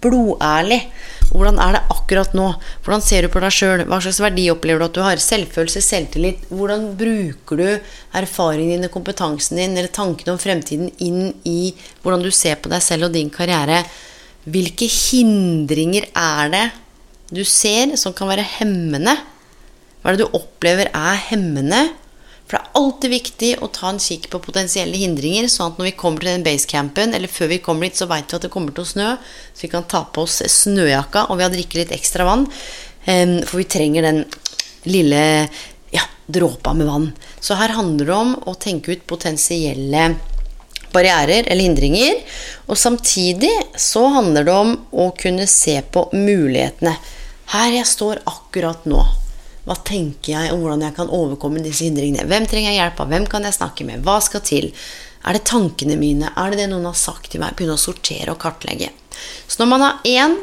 blodærlig. 0.04 0.80
Hvordan 1.28 1.58
er 1.60 1.76
det 1.76 1.84
akkurat 1.92 2.34
nå? 2.36 2.46
Hvordan 2.84 3.04
ser 3.04 3.24
du 3.24 3.32
på 3.32 3.42
deg 3.44 3.52
sjøl? 3.52 3.84
Hva 3.88 4.00
slags 4.04 4.20
verdi 4.22 4.46
opplever 4.52 4.80
du 4.80 4.86
at 4.86 4.96
du 4.96 5.02
har? 5.04 5.20
Selvfølelse, 5.20 5.82
selvtillit. 5.84 6.48
Hvordan 6.52 6.90
bruker 6.98 7.60
du 7.60 7.68
erfaringen 8.16 8.84
din, 8.84 8.92
kompetansen 8.92 9.60
din 9.60 9.76
eller 9.76 9.92
tankene 9.92 10.34
om 10.34 10.40
fremtiden 10.40 10.92
inn 11.04 11.32
i 11.48 11.74
hvordan 12.02 12.24
du 12.24 12.30
ser 12.32 12.60
på 12.62 12.72
deg 12.72 12.84
selv 12.84 13.08
og 13.08 13.16
din 13.16 13.32
karriere? 13.32 13.82
Hvilke 14.48 14.88
hindringer 14.88 16.08
er 16.16 16.52
det 16.54 16.66
du 17.34 17.42
ser 17.44 17.96
som 18.00 18.14
kan 18.16 18.30
være 18.30 18.46
hemmende? 18.58 19.14
Hva 20.00 20.10
er 20.10 20.16
det 20.16 20.26
du 20.26 20.36
opplever 20.38 20.90
er 20.94 21.18
hemmende? 21.28 21.88
For 22.48 22.56
det 22.56 22.62
er 22.62 22.78
alltid 22.80 23.12
viktig 23.12 23.48
å 23.60 23.68
ta 23.76 23.90
en 23.90 24.00
kikk 24.00 24.30
på 24.32 24.40
potensielle 24.40 24.96
hindringer, 24.96 25.50
sånn 25.52 25.74
at 25.74 25.80
når 25.80 25.90
vi 25.90 25.96
kommer 26.00 26.24
til 26.24 26.30
den 26.32 26.46
basecampen, 26.46 27.12
eller 27.12 27.28
før 27.28 27.50
vi 27.52 27.58
kommer 27.60 27.84
dit, 27.84 27.98
så 28.00 28.08
veit 28.08 28.32
vi 28.32 28.38
at 28.38 28.46
det 28.46 28.52
kommer 28.54 28.72
til 28.72 28.86
å 28.86 28.88
snø, 28.88 29.08
så 29.52 29.66
vi 29.66 29.70
kan 29.74 29.84
ta 29.84 30.00
på 30.08 30.24
oss 30.24 30.40
snøjakka, 30.54 31.26
og 31.28 31.36
vi 31.36 31.44
har 31.44 31.52
drikket 31.52 31.82
litt 31.82 31.92
ekstra 31.98 32.24
vann. 32.24 32.46
For 33.04 33.60
vi 33.60 33.68
trenger 33.68 34.08
den 34.08 34.22
lille 34.88 35.20
ja, 35.92 36.06
dråpa 36.24 36.72
med 36.78 36.88
vann. 36.88 37.06
Så 37.36 37.58
her 37.60 37.76
handler 37.76 38.08
det 38.08 38.16
om 38.16 38.34
å 38.48 38.56
tenke 38.56 38.96
ut 38.96 39.04
potensielle 39.10 40.08
barrierer 40.92 41.44
eller 41.44 41.68
hindringer. 41.68 42.16
Og 42.72 42.80
samtidig 42.80 43.52
så 43.76 44.06
handler 44.16 44.48
det 44.48 44.56
om 44.56 44.74
å 44.92 45.10
kunne 45.20 45.44
se 45.50 45.76
på 45.84 46.08
mulighetene. 46.16 46.96
Her 47.48 47.72
jeg 47.72 47.88
står 47.88 48.22
akkurat 48.28 48.84
nå. 48.88 49.00
Hva 49.68 49.76
tenker 49.84 50.32
jeg 50.32 50.52
om 50.52 50.62
hvordan 50.62 50.84
jeg 50.86 50.96
kan 50.96 51.10
overkomme 51.12 51.60
disse 51.64 51.86
hindringene? 51.86 52.26
Hvem 52.28 52.46
trenger 52.48 52.72
jeg 52.72 52.80
hjelp 52.80 53.00
av? 53.04 53.10
Hvem 53.12 53.26
kan 53.28 53.44
jeg 53.44 53.56
snakke 53.56 53.86
med? 53.88 54.04
Hva 54.04 54.18
skal 54.24 54.44
til? 54.44 54.70
Er 55.24 55.36
det 55.36 55.46
tankene 55.48 55.96
mine? 56.00 56.30
Er 56.36 56.52
det 56.52 56.62
det 56.62 56.68
noen 56.70 56.88
har 56.88 56.96
sagt 56.96 57.32
til 57.32 57.42
meg? 57.42 57.56
Begynne 57.56 57.76
å 57.76 57.80
sortere 57.80 58.32
og 58.32 58.40
kartlegge. 58.40 58.90
Så 59.48 59.60
når 59.60 59.70
man 59.72 59.84
har 59.84 60.08
én 60.08 60.38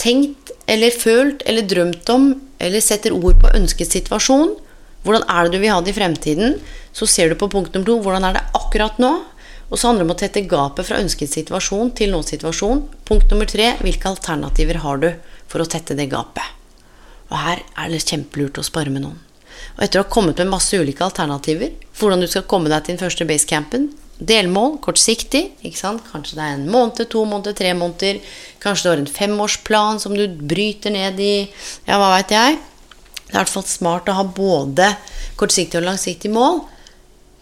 tenkt 0.00 0.54
eller 0.70 0.94
følt 0.94 1.42
eller 1.46 1.66
drømt 1.68 2.10
om 2.14 2.32
eller 2.62 2.82
setter 2.82 3.14
ord 3.14 3.38
på 3.42 3.52
ønsket 3.58 3.92
situasjon, 3.98 4.54
hvordan 5.06 5.26
er 5.30 5.46
det 5.46 5.54
du 5.54 5.62
vil 5.62 5.70
ha 5.70 5.80
det 5.84 5.92
i 5.92 5.98
fremtiden, 5.98 6.56
så 6.96 7.06
ser 7.06 7.30
du 7.30 7.38
på 7.38 7.50
punkt 7.52 7.74
nummer 7.74 7.86
to 7.86 7.98
hvordan 8.02 8.26
er 8.26 8.38
det 8.38 8.46
akkurat 8.58 8.98
nå? 9.02 9.12
Og 9.66 9.78
så 9.78 9.90
handler 9.90 10.04
det 10.04 10.08
om 10.08 10.14
å 10.14 10.18
tette 10.18 10.46
gapet 10.50 10.86
fra 10.88 10.98
ønsket 11.02 11.32
situasjon 11.34 11.92
til 11.98 12.12
nåsituasjon. 12.14 12.84
Punkt 13.06 13.30
nummer 13.30 13.50
tre 13.50 13.72
hvilke 13.82 14.10
alternativer 14.10 14.80
har 14.82 15.02
du 15.02 15.08
for 15.50 15.62
å 15.62 15.68
tette 15.70 15.96
det 15.98 16.08
gapet? 16.12 16.44
Og 17.30 17.38
her 17.42 17.62
er 17.76 17.92
det 17.92 18.04
kjempelurt 18.04 18.58
å 18.60 18.66
spare 18.66 18.92
med 18.92 19.04
noen. 19.06 19.20
Og 19.76 19.84
etter 19.84 20.00
å 20.00 20.04
ha 20.04 20.12
kommet 20.12 20.38
med 20.40 20.52
masse 20.52 20.78
ulike 20.78 21.04
alternativer 21.04 21.72
hvordan 21.98 22.22
du 22.22 22.28
skal 22.30 22.46
komme 22.48 22.70
deg 22.72 22.84
til 22.84 22.94
den 22.94 23.02
første 23.02 23.26
basecampen 23.28 23.88
Delmål, 24.16 24.78
kortsiktig. 24.80 25.42
ikke 25.60 25.76
sant? 25.76 26.04
Kanskje 26.08 26.38
det 26.38 26.44
er 26.44 26.54
en 26.54 26.70
måned, 26.72 27.02
to 27.12 27.24
måneder, 27.28 27.52
tre 27.52 27.74
måneder. 27.76 28.22
Kanskje 28.62 28.86
du 28.86 28.88
har 28.88 29.02
en 29.02 29.10
femårsplan 29.18 30.00
som 30.00 30.14
du 30.16 30.24
bryter 30.24 30.94
ned 30.94 31.20
i 31.20 31.34
Ja, 31.84 31.98
hva 32.00 32.14
veit 32.14 32.32
jeg. 32.32 32.56
Det 32.56 33.34
er 33.34 33.34
i 33.34 33.36
hvert 33.42 33.52
fall 33.52 33.66
smart 33.68 34.08
å 34.08 34.16
ha 34.16 34.24
både 34.24 34.88
kortsiktig 35.36 35.82
og 35.82 35.88
langsiktig 35.90 36.30
mål. 36.32 36.62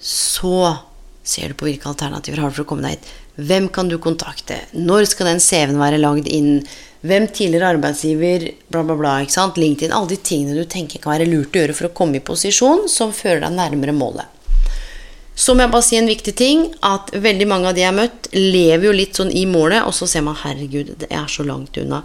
Så 0.03 0.57
ser 1.25 1.51
du 1.51 1.59
på 1.59 1.67
hvilke 1.69 1.89
alternativer 1.89 2.43
har 2.43 2.53
du 2.53 2.59
for 2.59 2.67
å 2.67 2.69
komme 2.69 2.85
deg 2.87 2.99
hit. 2.99 3.13
Hvem 3.49 3.69
kan 3.75 3.89
du 3.91 3.97
kontakte? 3.99 4.61
Når 4.77 5.09
skal 5.11 5.33
den 5.33 5.41
CV-en 5.43 5.81
være 5.81 5.99
lagd 6.03 6.29
inn? 6.31 6.61
Hvem 7.05 7.27
tidligere 7.35 7.73
arbeidsgiver? 7.75 8.47
Bla, 8.69 8.85
bla, 8.85 8.97
bla. 9.01 9.17
ikke 9.25 9.35
sant? 9.35 9.59
LinkedIn. 9.61 9.93
Alle 9.97 10.13
de 10.13 10.21
tingene 10.21 10.55
du 10.57 10.69
tenker 10.71 11.03
kan 11.03 11.17
være 11.17 11.29
lurt 11.29 11.57
å 11.57 11.65
gjøre 11.65 11.77
for 11.77 11.89
å 11.89 11.95
komme 11.97 12.21
i 12.21 12.25
posisjon 12.25 12.87
som 12.93 13.13
fører 13.17 13.43
deg 13.47 13.57
nærmere 13.57 13.97
målet. 13.97 14.31
Så 15.35 15.57
må 15.57 15.65
jeg 15.65 15.73
bare 15.73 15.83
si 15.83 15.99
en 15.99 16.09
viktig 16.09 16.35
ting, 16.39 16.69
at 16.87 17.11
veldig 17.11 17.47
mange 17.51 17.71
av 17.71 17.75
de 17.75 17.83
jeg 17.83 17.91
har 17.91 17.97
møtt, 17.97 18.29
lever 18.37 18.87
jo 18.87 18.95
litt 18.95 19.19
sånn 19.19 19.33
i 19.35 19.43
målet, 19.51 19.83
og 19.83 19.97
så 19.97 20.07
ser 20.07 20.23
man 20.23 20.39
herregud, 20.39 20.93
det 21.01 21.09
er 21.11 21.27
så 21.31 21.43
langt 21.43 21.75
unna. 21.81 22.05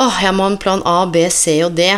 Åh, 0.00 0.22
jeg 0.24 0.32
må 0.32 0.46
ha 0.46 0.54
en 0.54 0.60
plan 0.62 0.80
A, 0.88 1.02
B, 1.10 1.26
C 1.28 1.58
og 1.66 1.76
D. 1.76 1.90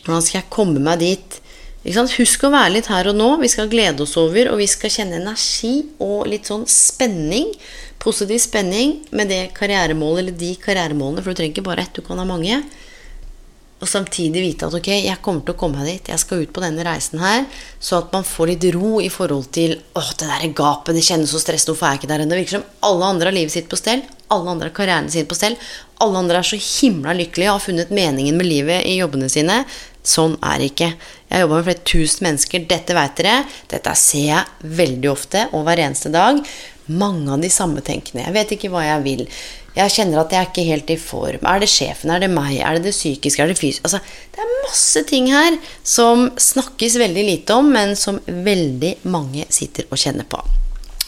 Hvordan 0.00 0.24
skal 0.26 0.40
jeg 0.40 0.50
komme 0.50 0.82
meg 0.82 1.04
dit? 1.04 1.39
Husk 1.80 2.42
å 2.44 2.50
være 2.52 2.74
litt 2.74 2.90
her 2.92 3.08
og 3.08 3.16
nå. 3.16 3.28
Vi 3.40 3.48
skal 3.48 3.70
glede 3.72 4.04
oss 4.04 4.18
over, 4.20 4.52
og 4.52 4.60
vi 4.60 4.66
skal 4.68 4.92
kjenne 4.92 5.16
energi 5.16 5.86
og 5.98 6.28
litt 6.28 6.50
sånn 6.50 6.66
spenning. 6.68 7.54
Positiv 8.00 8.40
spenning 8.40 8.98
med 9.16 9.32
det 9.32 9.50
karrieremålet 9.56 10.22
eller 10.24 10.36
de 10.36 10.52
karrieremålene, 10.60 11.24
for 11.24 11.32
du 11.32 11.40
trenger 11.40 11.56
ikke 11.56 11.68
bare 11.70 11.86
ett, 11.86 11.96
du 11.96 12.04
kan 12.04 12.20
ha 12.20 12.28
mange. 12.28 12.60
Og 13.80 13.88
samtidig 13.88 14.42
vite 14.44 14.68
at 14.68 14.74
ok, 14.76 14.90
jeg 14.92 15.20
kommer 15.24 15.40
til 15.40 15.54
å 15.54 15.60
komme 15.60 15.80
meg 15.80 15.88
dit, 15.88 16.10
jeg 16.12 16.20
skal 16.20 16.42
ut 16.44 16.52
på 16.52 16.60
denne 16.60 16.84
reisen 16.84 17.20
her. 17.22 17.46
Så 17.80 17.96
at 17.96 18.12
man 18.12 18.26
får 18.28 18.52
litt 18.52 18.66
ro 18.76 18.98
i 19.00 19.08
forhold 19.08 19.48
til 19.56 19.78
åh, 19.96 20.10
det 20.20 20.28
der 20.28 20.52
gapet, 20.52 20.98
det 20.98 21.04
kjennes 21.06 21.32
så 21.32 21.40
stress, 21.40 21.64
hvorfor 21.68 21.88
er 21.88 21.96
jeg 21.96 22.02
ikke 22.02 22.10
der 22.12 22.24
ennå? 22.26 22.34
Det 22.36 22.42
virker 22.42 22.58
som 22.58 22.90
alle 22.90 23.08
andre 23.14 23.30
har 23.30 23.38
livet 23.38 23.56
sitt 23.56 23.70
på 23.72 23.80
stell, 23.80 24.04
alle 24.30 24.52
andre 24.52 24.68
har 24.68 24.76
karrieren 24.76 25.08
sin 25.10 25.26
på 25.26 25.38
stell. 25.38 25.56
Alle 26.00 26.20
andre 26.20 26.40
er 26.40 26.46
så 26.46 26.60
himla 26.60 27.16
lykkelige 27.16 27.48
og 27.50 27.56
har 27.56 27.64
funnet 27.64 27.90
meningen 27.92 28.36
med 28.36 28.46
livet 28.48 28.84
i 28.88 28.98
jobbene 29.00 29.32
sine. 29.32 29.62
Sånn 30.06 30.36
er 30.40 30.60
det 30.60 30.70
ikke. 30.72 30.90
Jeg 31.28 31.34
har 31.34 31.44
jobba 31.44 31.60
med 31.60 31.66
flere 31.68 31.88
tusen 31.92 32.26
mennesker. 32.26 32.66
Dette 32.70 32.96
vet 32.96 33.16
dere. 33.20 33.38
Dette 33.70 33.94
ser 34.00 34.26
jeg 34.30 34.74
veldig 34.80 35.10
ofte 35.12 35.46
og 35.52 35.66
hver 35.66 35.82
eneste 35.84 36.12
dag. 36.14 36.40
Mange 36.90 37.34
av 37.34 37.42
de 37.44 37.50
samme 37.52 37.82
tenkende. 37.86 38.24
Jeg 38.24 38.34
vet 38.34 38.54
ikke 38.56 38.70
hva 38.72 38.86
jeg 38.86 39.04
vil. 39.04 39.26
Jeg 39.76 39.92
kjenner 39.94 40.22
at 40.24 40.32
jeg 40.34 40.40
er 40.40 40.48
ikke 40.48 40.66
helt 40.66 40.88
i 40.90 40.96
form. 40.98 41.44
Er 41.46 41.60
det 41.62 41.68
sjefen? 41.70 42.10
Er 42.10 42.24
det 42.24 42.30
meg? 42.32 42.56
Er 42.58 42.78
det 42.78 42.88
det 42.88 42.94
psykiske? 42.96 43.44
Er 43.44 43.52
det 43.52 43.58
fysisk? 43.60 43.84
Altså, 43.86 44.00
det 44.34 44.42
er 44.42 44.56
masse 44.64 45.04
ting 45.06 45.28
her 45.30 45.60
som 45.86 46.26
snakkes 46.34 46.98
veldig 46.98 47.26
lite 47.28 47.60
om, 47.60 47.70
men 47.70 47.94
som 47.98 48.18
veldig 48.26 48.96
mange 49.12 49.46
sitter 49.52 49.86
og 49.90 50.00
kjenner 50.00 50.26
på. 50.26 50.42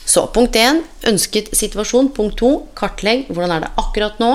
Så 0.06 0.26
punkt 0.34 0.54
1 0.58 0.82
ønsket 1.11 1.50
situasjon. 1.56 2.12
Punkt 2.14 2.38
2 2.38 2.52
kartlegg. 2.78 3.26
Hvordan 3.32 3.56
er 3.56 3.66
det 3.66 3.75
akkurat 3.80 4.22
nå? 4.22 4.32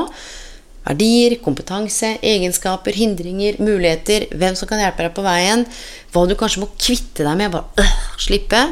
Verdier, 0.88 1.38
kompetanse, 1.44 2.16
egenskaper, 2.24 2.96
hindringer, 2.96 3.60
muligheter, 3.60 4.30
hvem 4.34 4.56
som 4.56 4.70
kan 4.70 4.80
hjelpe 4.82 5.04
deg 5.04 5.14
på 5.18 5.26
veien, 5.26 5.68
hva 6.16 6.24
du 6.26 6.34
kanskje 6.40 6.64
må 6.64 6.72
kvitte 6.80 7.28
deg 7.28 7.38
med, 7.38 7.54
bare 7.54 7.84
øh, 7.84 7.96
slippe. 8.28 8.64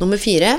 Nummer 0.00 0.20
fire 0.20 0.56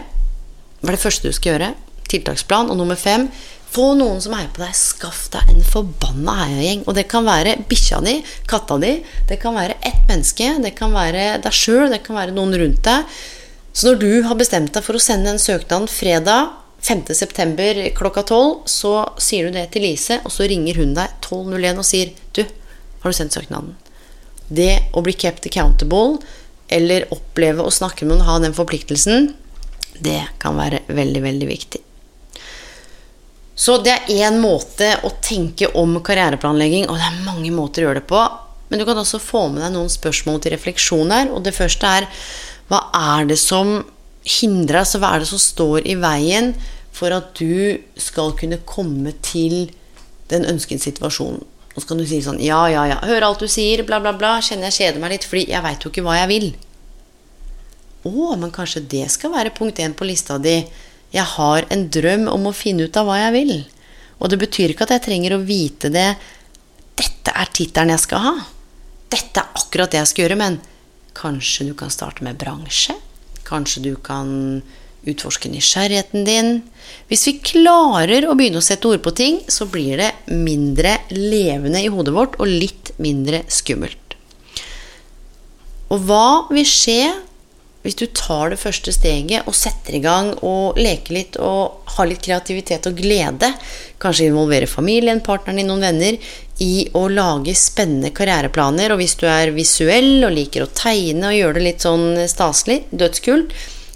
hva 0.79 0.93
er 0.93 0.95
det 0.95 1.03
første 1.03 1.27
du 1.27 1.35
skal 1.35 1.55
gjøre? 1.55 1.73
Tiltaksplan. 2.09 2.69
Og 2.71 2.77
nummer 2.79 2.99
fem 2.99 3.27
få 3.69 3.91
noen 3.99 4.21
som 4.23 4.35
heier 4.37 4.51
på 4.55 4.63
deg. 4.63 4.75
Skaff 4.77 5.25
deg 5.33 5.51
en 5.51 5.65
forbanna 5.65 6.37
heiagjeng. 6.45 6.85
Og 6.87 6.95
det 6.97 7.07
kan 7.11 7.27
være 7.27 7.57
bikkja 7.69 7.99
di, 8.05 8.15
katta 8.49 8.79
di, 8.81 8.95
det 9.29 9.41
kan 9.41 9.57
være 9.57 9.75
ett 9.83 10.05
menneske, 10.09 10.53
det 10.63 10.73
kan 10.77 10.95
være 10.95 11.41
deg 11.43 11.55
sjøl, 11.55 11.89
det 11.91 12.01
kan 12.05 12.17
være 12.19 12.35
noen 12.37 12.55
rundt 12.61 12.81
deg. 12.87 13.19
Så 13.75 13.91
når 13.91 13.99
du 14.01 14.09
har 14.25 14.39
bestemt 14.39 14.73
deg 14.75 14.85
for 14.85 14.97
å 14.97 15.03
sende 15.03 15.33
en 15.33 15.41
søknad 15.41 15.91
fredag 15.91 16.55
5.9. 16.81 17.89
klokka 17.97 18.23
12, 18.23 18.61
så 18.65 18.93
sier 19.19 19.47
du 19.47 19.57
det 19.57 19.67
til 19.73 19.83
Lise, 19.83 20.21
og 20.23 20.31
så 20.33 20.47
ringer 20.49 20.79
hun 20.79 20.95
deg 20.97 21.19
12.01 21.25 21.81
og 21.81 21.87
sier 21.87 22.13
Du, 22.35 22.45
har 23.03 23.11
du 23.11 23.17
sendt 23.17 23.35
søknaden? 23.35 23.75
Det 24.47 24.71
å 24.97 25.03
bli 25.05 25.13
kept 25.13 25.45
accountable, 25.49 26.21
eller 26.69 27.07
oppleve 27.13 27.65
å 27.65 27.73
snakke 27.73 28.05
med 28.05 28.17
noen, 28.17 28.27
ha 28.29 28.39
den 28.41 28.55
forpliktelsen, 28.57 29.33
det 29.99 30.21
kan 30.41 30.57
være 30.57 30.83
veldig, 30.87 31.21
veldig 31.25 31.49
viktig. 31.49 31.81
Så 33.59 33.75
det 33.83 33.91
er 33.91 34.11
én 34.29 34.37
måte 34.39 34.93
å 35.03 35.11
tenke 35.19 35.67
om 35.75 35.97
karriereplanlegging, 36.05 36.87
og 36.87 36.95
det 36.95 37.09
er 37.09 37.25
mange 37.25 37.51
måter 37.51 37.83
å 37.83 37.89
gjøre 37.89 37.99
det 37.99 38.07
på. 38.07 38.21
Men 38.69 38.79
du 38.79 38.85
kan 38.87 39.01
også 39.01 39.19
få 39.19 39.49
med 39.51 39.65
deg 39.65 39.73
noen 39.73 39.91
spørsmål 39.91 40.39
til 40.39 40.53
refleksjon 40.55 41.11
her. 41.11 41.31
Og 41.33 41.43
det 41.43 41.55
første 41.57 41.89
er 41.99 42.07
hva 42.69 42.85
er 42.95 43.27
det 43.27 43.39
som 43.41 43.81
hindrer 44.27 44.81
Altså 44.81 44.99
hva 45.01 45.13
er 45.15 45.23
det 45.23 45.29
som 45.29 45.41
står 45.41 45.87
i 45.87 45.95
veien 45.99 46.53
for 46.95 47.13
at 47.15 47.31
du 47.39 47.79
skal 47.99 48.33
kunne 48.39 48.59
komme 48.67 49.13
til 49.25 49.71
den 50.31 50.45
ønskede 50.49 50.83
situasjonen? 50.83 51.45
Og 51.75 51.83
så 51.83 51.87
kan 51.91 52.01
du 52.01 52.05
si 52.09 52.19
sånn 52.25 52.41
Ja, 52.43 52.65
ja, 52.71 52.85
ja. 52.89 52.99
Hører 53.05 53.29
alt 53.29 53.43
du 53.43 53.47
sier, 53.47 53.85
bla, 53.87 54.01
bla, 54.03 54.11
bla. 54.17 54.37
Kjenner 54.43 54.67
jeg 54.69 54.79
kjeder 54.81 55.03
meg 55.03 55.13
litt, 55.15 55.27
fordi 55.29 55.45
jeg 55.53 55.63
veit 55.63 55.85
jo 55.85 55.91
ikke 55.93 56.03
hva 56.03 56.17
jeg 56.19 56.31
vil. 56.31 56.47
Å, 58.09 58.35
men 58.39 58.51
kanskje 58.55 58.83
det 58.91 59.05
skal 59.13 59.33
være 59.33 59.53
punkt 59.55 59.79
én 59.79 59.95
på 59.95 60.07
lista 60.07 60.39
di. 60.41 60.57
Jeg 61.13 61.25
har 61.37 61.67
en 61.73 61.87
drøm 61.91 62.27
om 62.31 62.49
å 62.49 62.55
finne 62.55 62.87
ut 62.87 62.99
av 62.99 63.07
hva 63.07 63.19
jeg 63.21 63.35
vil. 63.37 63.53
Og 64.19 64.31
det 64.31 64.39
betyr 64.41 64.73
ikke 64.73 64.87
at 64.87 64.97
jeg 64.97 65.05
trenger 65.07 65.35
å 65.35 65.43
vite 65.45 65.91
det. 65.93 66.09
Dette 66.99 67.31
er 67.31 67.53
tittelen 67.55 67.93
jeg 67.95 68.03
skal 68.03 68.25
ha. 68.25 68.33
Dette 69.09 69.41
er 69.41 69.61
akkurat 69.61 69.91
det 69.91 70.01
jeg 70.01 70.11
skal 70.11 70.25
gjøre, 70.25 70.39
men 70.39 70.59
kanskje 71.17 71.69
du 71.69 71.73
kan 71.77 71.91
starte 71.93 72.25
med 72.25 72.37
bransje? 72.39 72.95
Kanskje 73.49 73.83
du 73.87 73.93
kan 74.05 74.61
utforske 75.09 75.49
nysgjerrigheten 75.49 76.27
din? 76.27 76.51
Hvis 77.09 77.25
vi 77.29 77.37
klarer 77.41 78.27
å 78.27 78.35
begynne 78.37 78.61
å 78.61 78.65
sette 78.65 78.89
ord 78.91 79.01
på 79.05 79.15
ting, 79.17 79.39
så 79.49 79.67
blir 79.69 80.01
det 80.01 80.11
mindre 80.29 80.99
levende 81.15 81.81
i 81.81 81.89
hodet 81.91 82.13
vårt 82.15 82.37
og 82.39 82.51
litt 82.51 82.93
mindre 83.01 83.41
skummelt. 83.49 84.15
Og 85.89 86.05
hva 86.05 86.29
vil 86.53 86.67
skje 86.69 87.01
hvis 87.79 87.95
du 87.95 88.05
tar 88.11 88.51
det 88.51 88.59
første 88.59 88.91
steget 88.91 89.47
og 89.47 89.55
setter 89.55 89.95
i 89.95 90.01
gang 90.03 90.33
og 90.45 90.77
leker 90.79 91.15
litt 91.15 91.37
og 91.39 91.87
har 91.95 92.09
litt 92.09 92.21
kreativitet 92.25 92.89
og 92.89 92.97
glede, 92.99 93.53
kanskje 94.03 94.27
involvere 94.27 94.67
familien, 94.67 95.23
partneren 95.23 95.61
din, 95.61 95.69
noen 95.71 95.85
venner, 95.87 96.17
i 96.59 96.89
å 96.97 97.05
lage 97.11 97.55
spennende 97.55 98.11
karriereplaner, 98.15 98.91
og 98.91 98.99
hvis 98.99 99.15
du 99.19 99.25
er 99.31 99.53
visuell 99.55 100.25
og 100.27 100.33
liker 100.35 100.65
å 100.65 100.71
tegne 100.75 101.31
og 101.31 101.37
gjøre 101.37 101.57
det 101.57 101.65
litt 101.65 101.85
sånn 101.85 102.07
staselig, 102.27 102.81
dødskult, 102.91 103.53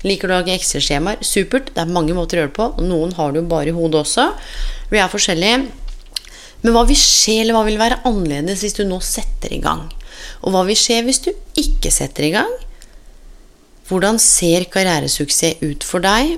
liker 0.08 0.30
du 0.30 0.34
å 0.34 0.38
lage 0.40 0.56
Excel-skjemaer, 0.56 1.24
supert, 1.24 1.74
det 1.76 1.84
er 1.84 1.92
mange 1.92 2.16
måter 2.16 2.40
å 2.40 2.44
gjøre 2.44 2.52
det 2.54 2.58
på, 2.60 2.70
og 2.72 2.88
noen 2.88 3.16
har 3.20 3.36
du 3.36 3.42
bare 3.48 3.72
i 3.72 3.76
hodet 3.76 4.04
også. 4.04 4.30
Vi 4.92 5.00
er 5.00 5.12
forskjellige. 5.12 5.64
Men 6.64 6.76
hva 6.76 6.86
vil 6.88 7.00
skje, 7.00 7.42
eller 7.42 7.58
hva 7.58 7.66
vil 7.68 7.80
være 7.82 8.00
annerledes 8.08 8.64
hvis 8.64 8.78
du 8.78 8.86
nå 8.88 9.02
setter 9.04 9.52
i 9.56 9.60
gang? 9.64 9.90
Og 10.44 10.56
hva 10.56 10.64
vil 10.68 10.80
skje 10.80 11.02
hvis 11.04 11.24
du 11.26 11.34
ikke 11.60 11.92
setter 11.92 12.30
i 12.30 12.34
gang? 12.36 12.52
Hvordan 13.90 14.20
ser 14.24 14.70
karrieresuksess 14.72 15.60
ut 15.64 15.84
for 15.84 16.04
deg? 16.04 16.38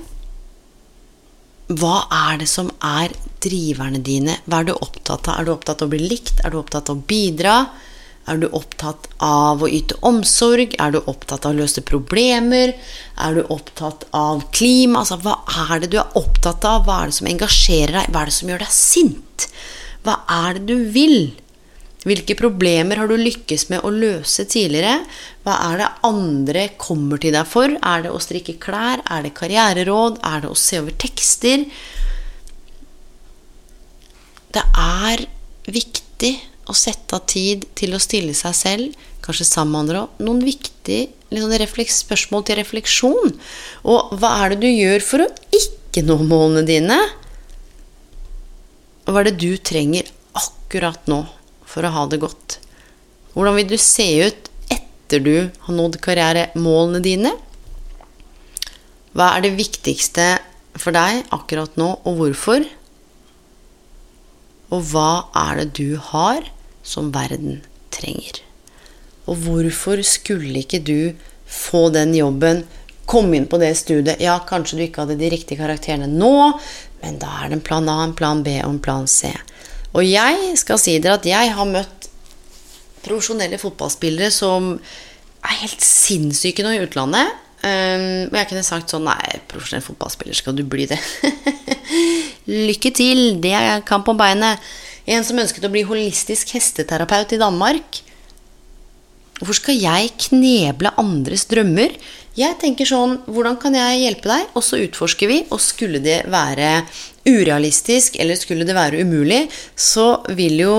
Hva 1.70 2.06
er 2.10 2.42
det 2.42 2.50
som 2.50 2.72
er 2.82 3.14
driverne 3.46 4.02
dine? 4.04 4.40
Hva 4.44 4.60
er 4.60 4.70
du 4.70 4.76
opptatt 4.76 5.30
av? 5.30 5.40
Er 5.40 5.48
du 5.48 5.54
opptatt 5.54 5.82
av 5.82 5.88
å 5.88 5.94
bli 5.94 6.08
likt? 6.10 6.42
Er 6.44 6.52
du 6.52 6.60
opptatt 6.60 6.90
av 6.92 6.98
å 6.98 7.06
bidra? 7.08 7.58
Er 8.26 8.40
du 8.42 8.48
opptatt 8.58 9.06
av 9.22 9.62
å 9.62 9.68
yte 9.70 9.94
omsorg? 10.06 10.74
Er 10.82 10.96
du 10.96 10.98
opptatt 10.98 11.46
av 11.46 11.54
å 11.54 11.60
løse 11.60 11.84
problemer? 11.86 12.74
Er 13.22 13.38
du 13.38 13.44
opptatt 13.54 14.08
av 14.10 14.42
klima? 14.50 15.04
Altså, 15.04 15.20
hva 15.22 15.38
er 15.68 15.84
det 15.84 15.92
du 15.92 16.00
er 16.02 16.18
opptatt 16.18 16.66
av? 16.66 16.84
Hva 16.88 17.02
er 17.02 17.12
det 17.12 17.18
som 17.20 17.30
engasjerer 17.30 17.94
deg? 18.00 18.10
Hva 18.10 18.24
er 18.24 18.32
det 18.32 18.38
som 18.40 18.50
gjør 18.50 18.64
deg 18.66 18.74
sint? 18.74 19.46
Hva 20.06 20.20
er 20.42 20.58
det 20.58 20.66
du 20.66 20.88
vil? 20.94 21.20
Hvilke 22.06 22.36
problemer 22.38 22.98
har 23.00 23.10
du 23.10 23.16
lykkes 23.18 23.68
med 23.70 23.86
å 23.86 23.90
løse 23.94 24.44
tidligere? 24.50 25.00
Hva 25.46 25.56
er 25.70 25.80
det 25.80 25.92
andre 26.06 26.66
kommer 26.82 27.22
til 27.22 27.34
deg 27.34 27.46
for? 27.50 27.78
Er 27.78 28.04
det 28.04 28.12
å 28.14 28.22
strikke 28.22 28.58
klær? 28.62 29.02
Er 29.06 29.26
det 29.26 29.34
karriereråd? 29.38 30.18
Er 30.26 30.42
det 30.42 30.50
å 30.50 30.58
se 30.58 30.82
over 30.82 30.94
tekster? 30.98 31.66
Det 34.56 34.64
er 34.80 35.26
viktig 35.68 36.32
å 36.66 36.74
sette 36.74 37.18
av 37.18 37.26
tid 37.28 37.66
til 37.78 37.94
å 37.94 38.00
stille 38.02 38.34
seg 38.34 38.56
selv, 38.56 39.06
kanskje 39.22 39.46
sammen 39.46 39.74
med 39.74 39.82
andre 39.84 40.02
òg, 40.06 40.24
noen 40.24 40.42
viktige 40.46 41.12
liksom 41.34 41.92
spørsmål 41.92 42.46
til 42.46 42.60
refleksjon. 42.60 43.36
Og 43.84 44.16
hva 44.16 44.32
er 44.44 44.54
det 44.54 44.62
du 44.64 44.70
gjør 44.70 45.04
for 45.04 45.26
å 45.26 45.30
ikke 45.54 46.06
nå 46.06 46.18
målene 46.24 46.64
dine? 46.66 46.98
Hva 49.06 49.20
er 49.20 49.30
det 49.30 49.38
du 49.42 49.50
trenger 49.58 50.08
akkurat 50.38 51.04
nå? 51.10 51.24
for 51.76 51.84
å 51.84 51.92
ha 51.92 52.06
det 52.08 52.22
godt? 52.22 52.58
Hvordan 53.34 53.58
vil 53.58 53.68
du 53.74 53.76
se 53.80 54.06
ut 54.24 54.50
etter 54.72 55.22
du 55.22 55.34
har 55.66 55.76
nådd 55.76 56.00
karrieremålene 56.04 57.02
dine? 57.04 57.34
Hva 59.16 59.34
er 59.34 59.44
det 59.44 59.56
viktigste 59.58 60.36
for 60.76 60.96
deg 60.96 61.26
akkurat 61.34 61.76
nå, 61.80 61.90
og 62.04 62.20
hvorfor? 62.20 62.64
Og 64.74 64.82
hva 64.90 65.10
er 65.36 65.60
det 65.60 65.68
du 65.78 65.96
har 66.10 66.48
som 66.86 67.12
verden 67.14 67.60
trenger? 67.94 68.42
Og 69.26 69.38
hvorfor 69.42 70.02
skulle 70.06 70.62
ikke 70.62 70.82
du 70.82 71.14
få 71.46 71.88
den 71.94 72.14
jobben, 72.14 72.64
komme 73.06 73.38
inn 73.38 73.46
på 73.50 73.58
det 73.62 73.72
studiet? 73.78 74.22
Ja, 74.22 74.38
kanskje 74.46 74.78
du 74.78 74.84
ikke 74.86 75.04
hadde 75.04 75.18
de 75.20 75.30
riktige 75.30 75.60
karakterene 75.60 76.10
nå, 76.10 76.58
men 77.02 77.18
da 77.22 77.30
er 77.42 77.50
det 77.50 77.60
en 77.60 77.66
plan 77.66 77.88
A, 77.90 78.00
en 78.04 78.16
plan 78.18 78.42
B 78.46 78.56
og 78.64 78.72
en 78.74 78.82
plan 78.82 79.06
C. 79.10 79.30
Og 79.94 80.02
jeg 80.06 80.54
skal 80.58 80.80
si 80.82 80.96
dere 80.98 81.20
at 81.20 81.28
jeg 81.28 81.54
har 81.54 81.70
møtt 81.70 82.10
profesjonelle 83.06 83.58
fotballspillere 83.62 84.32
som 84.34 84.74
er 85.46 85.60
helt 85.62 85.84
sinnssyke 85.84 86.64
nå 86.66 86.74
i 86.74 86.82
utlandet. 86.82 87.42
Um, 87.66 88.28
og 88.28 88.36
jeg 88.36 88.48
kunne 88.50 88.62
sagt 88.66 88.92
sånn 88.92 89.06
Nei, 89.08 89.40
profesjonell 89.50 89.82
fotballspiller, 89.82 90.36
skal 90.38 90.54
du 90.58 90.62
bli 90.68 90.84
det? 90.90 90.98
Lykke 92.46 92.92
til! 92.94 93.40
Det 93.42 93.50
er 93.58 93.82
kamp 93.86 94.06
på 94.06 94.14
beinet. 94.14 94.62
En 95.10 95.24
som 95.26 95.38
ønsket 95.42 95.64
å 95.66 95.70
bli 95.72 95.82
holistisk 95.86 96.52
hesteterapeut 96.54 97.34
i 97.34 97.40
Danmark. 97.40 97.98
Hvorfor 99.40 99.58
skal 99.58 99.76
jeg 99.76 100.12
kneble 100.28 100.92
andres 101.00 101.44
drømmer? 101.50 101.96
Jeg 102.38 102.56
tenker 102.60 102.88
sånn 102.88 103.18
Hvordan 103.26 103.58
kan 103.60 103.74
jeg 103.74 104.04
hjelpe 104.04 104.30
deg? 104.30 104.46
Og 104.54 104.62
så 104.62 104.78
utforsker 104.78 105.32
vi. 105.32 105.40
Og 105.50 105.58
skulle 105.62 105.98
det 106.04 106.22
være 106.30 106.84
urealistisk, 107.26 108.20
eller 108.22 108.38
skulle 108.38 108.66
det 108.68 108.78
være 108.78 109.02
umulig, 109.02 109.48
så 109.74 110.22
vil 110.38 110.62
jo 110.62 110.76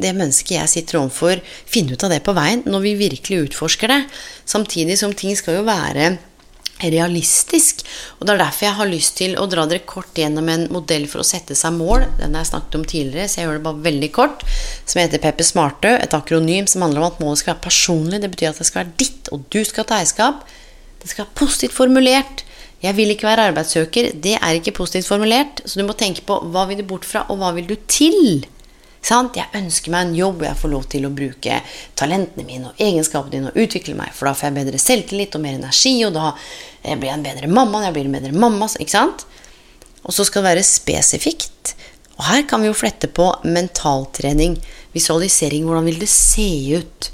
det 0.00 0.10
mennesket 0.16 0.56
jeg 0.56 0.72
sitter 0.72 1.02
overfor, 1.02 1.38
finne 1.70 1.94
ut 1.94 2.02
av 2.02 2.10
det 2.10 2.24
på 2.24 2.32
veien 2.34 2.64
når 2.66 2.80
vi 2.82 2.94
virkelig 3.04 3.50
utforsker 3.50 3.92
det. 3.92 4.00
Samtidig 4.48 4.96
som 4.98 5.12
ting 5.14 5.36
skal 5.38 5.60
jo 5.60 5.68
være 5.68 6.14
realistisk. 6.82 7.84
Og 8.18 8.26
det 8.26 8.34
er 8.34 8.42
derfor 8.42 8.66
jeg 8.66 8.78
har 8.78 8.90
lyst 8.90 9.16
til 9.20 9.36
å 9.38 9.46
dra 9.50 9.66
dere 9.70 9.84
kort 9.88 10.16
gjennom 10.18 10.48
en 10.52 10.66
modell 10.74 11.06
for 11.10 11.22
å 11.22 11.26
sette 11.26 11.56
seg 11.58 11.76
mål. 11.76 12.06
Den 12.18 12.34
har 12.34 12.44
jeg 12.44 12.52
snakket 12.52 12.78
om 12.78 12.86
tidligere, 12.88 13.28
så 13.30 13.40
jeg 13.40 13.48
gjør 13.48 13.60
det 13.60 13.66
bare 13.68 13.84
veldig 13.88 14.10
kort. 14.16 14.44
Som 14.84 15.02
heter 15.02 15.22
Pepper 15.22 15.48
Smartø. 15.48 15.92
Et 15.98 16.16
akronym 16.18 16.68
som 16.70 16.84
handler 16.86 17.04
om 17.04 17.10
at 17.12 17.20
målet 17.22 17.42
skal 17.42 17.54
være 17.54 17.66
personlig. 17.68 18.22
Det 18.24 18.32
betyr 18.34 18.50
at 18.50 18.62
det 18.62 18.68
skal 18.70 18.84
være 18.84 18.96
ditt, 19.04 19.30
og 19.34 19.46
du 19.54 19.60
skal 19.66 19.88
ta 19.88 20.00
eierskap. 20.00 20.42
Det 21.02 21.12
skal 21.12 21.26
være 21.26 21.38
positivt 21.44 21.76
formulert. 21.76 22.44
Jeg 22.84 22.96
vil 22.98 23.14
ikke 23.14 23.28
være 23.30 23.48
arbeidssøker. 23.50 24.10
Det 24.20 24.34
er 24.36 24.58
ikke 24.58 24.76
positivt 24.76 25.08
formulert. 25.08 25.62
Så 25.64 25.80
du 25.80 25.86
må 25.88 25.96
tenke 25.96 26.24
på 26.26 26.40
hva 26.52 26.66
vil 26.68 26.82
du 26.82 26.88
bort 26.88 27.06
fra, 27.08 27.24
og 27.32 27.40
hva 27.40 27.54
vil 27.56 27.70
du 27.70 27.78
til? 27.88 28.44
Sant? 29.04 29.36
Jeg 29.36 29.52
ønsker 29.58 29.92
meg 29.92 30.06
en 30.06 30.16
jobb 30.16 30.38
hvor 30.40 30.48
jeg 30.48 30.60
får 30.62 30.72
lov 30.72 30.84
til 30.94 31.04
å 31.04 31.12
bruke 31.12 31.58
talentene 31.98 32.46
mine 32.48 32.70
og 32.70 32.80
egenskapene 32.80 33.34
dine 33.34 33.52
og 33.52 33.58
utvikle 33.60 33.96
meg, 33.98 34.14
for 34.16 34.30
da 34.30 34.34
får 34.38 34.48
jeg 34.48 34.58
bedre 34.62 34.80
selvtillit 34.80 35.36
og 35.36 35.44
mer 35.44 35.58
energi, 35.58 35.94
og 36.06 36.14
da 36.16 36.30
blir 36.86 37.10
jeg 37.10 37.18
en 37.18 37.26
bedre 37.26 37.50
mamma. 37.52 37.82
Jeg 37.84 37.96
blir 37.98 38.08
en 38.08 38.16
bedre 38.16 38.32
mamma, 38.32 38.70
ikke 38.80 38.96
sant? 38.96 39.26
Og 40.04 40.16
så 40.16 40.24
skal 40.24 40.42
det 40.42 40.54
være 40.54 40.68
spesifikt. 40.68 41.74
Og 42.16 42.24
her 42.28 42.44
kan 42.48 42.62
vi 42.62 42.70
jo 42.70 42.76
flette 42.76 43.10
på 43.10 43.26
mentaltrening, 43.44 44.56
visualisering. 44.94 45.66
Hvordan 45.68 45.88
vil 45.90 46.00
det 46.00 46.10
se 46.12 46.48
ut? 46.78 47.10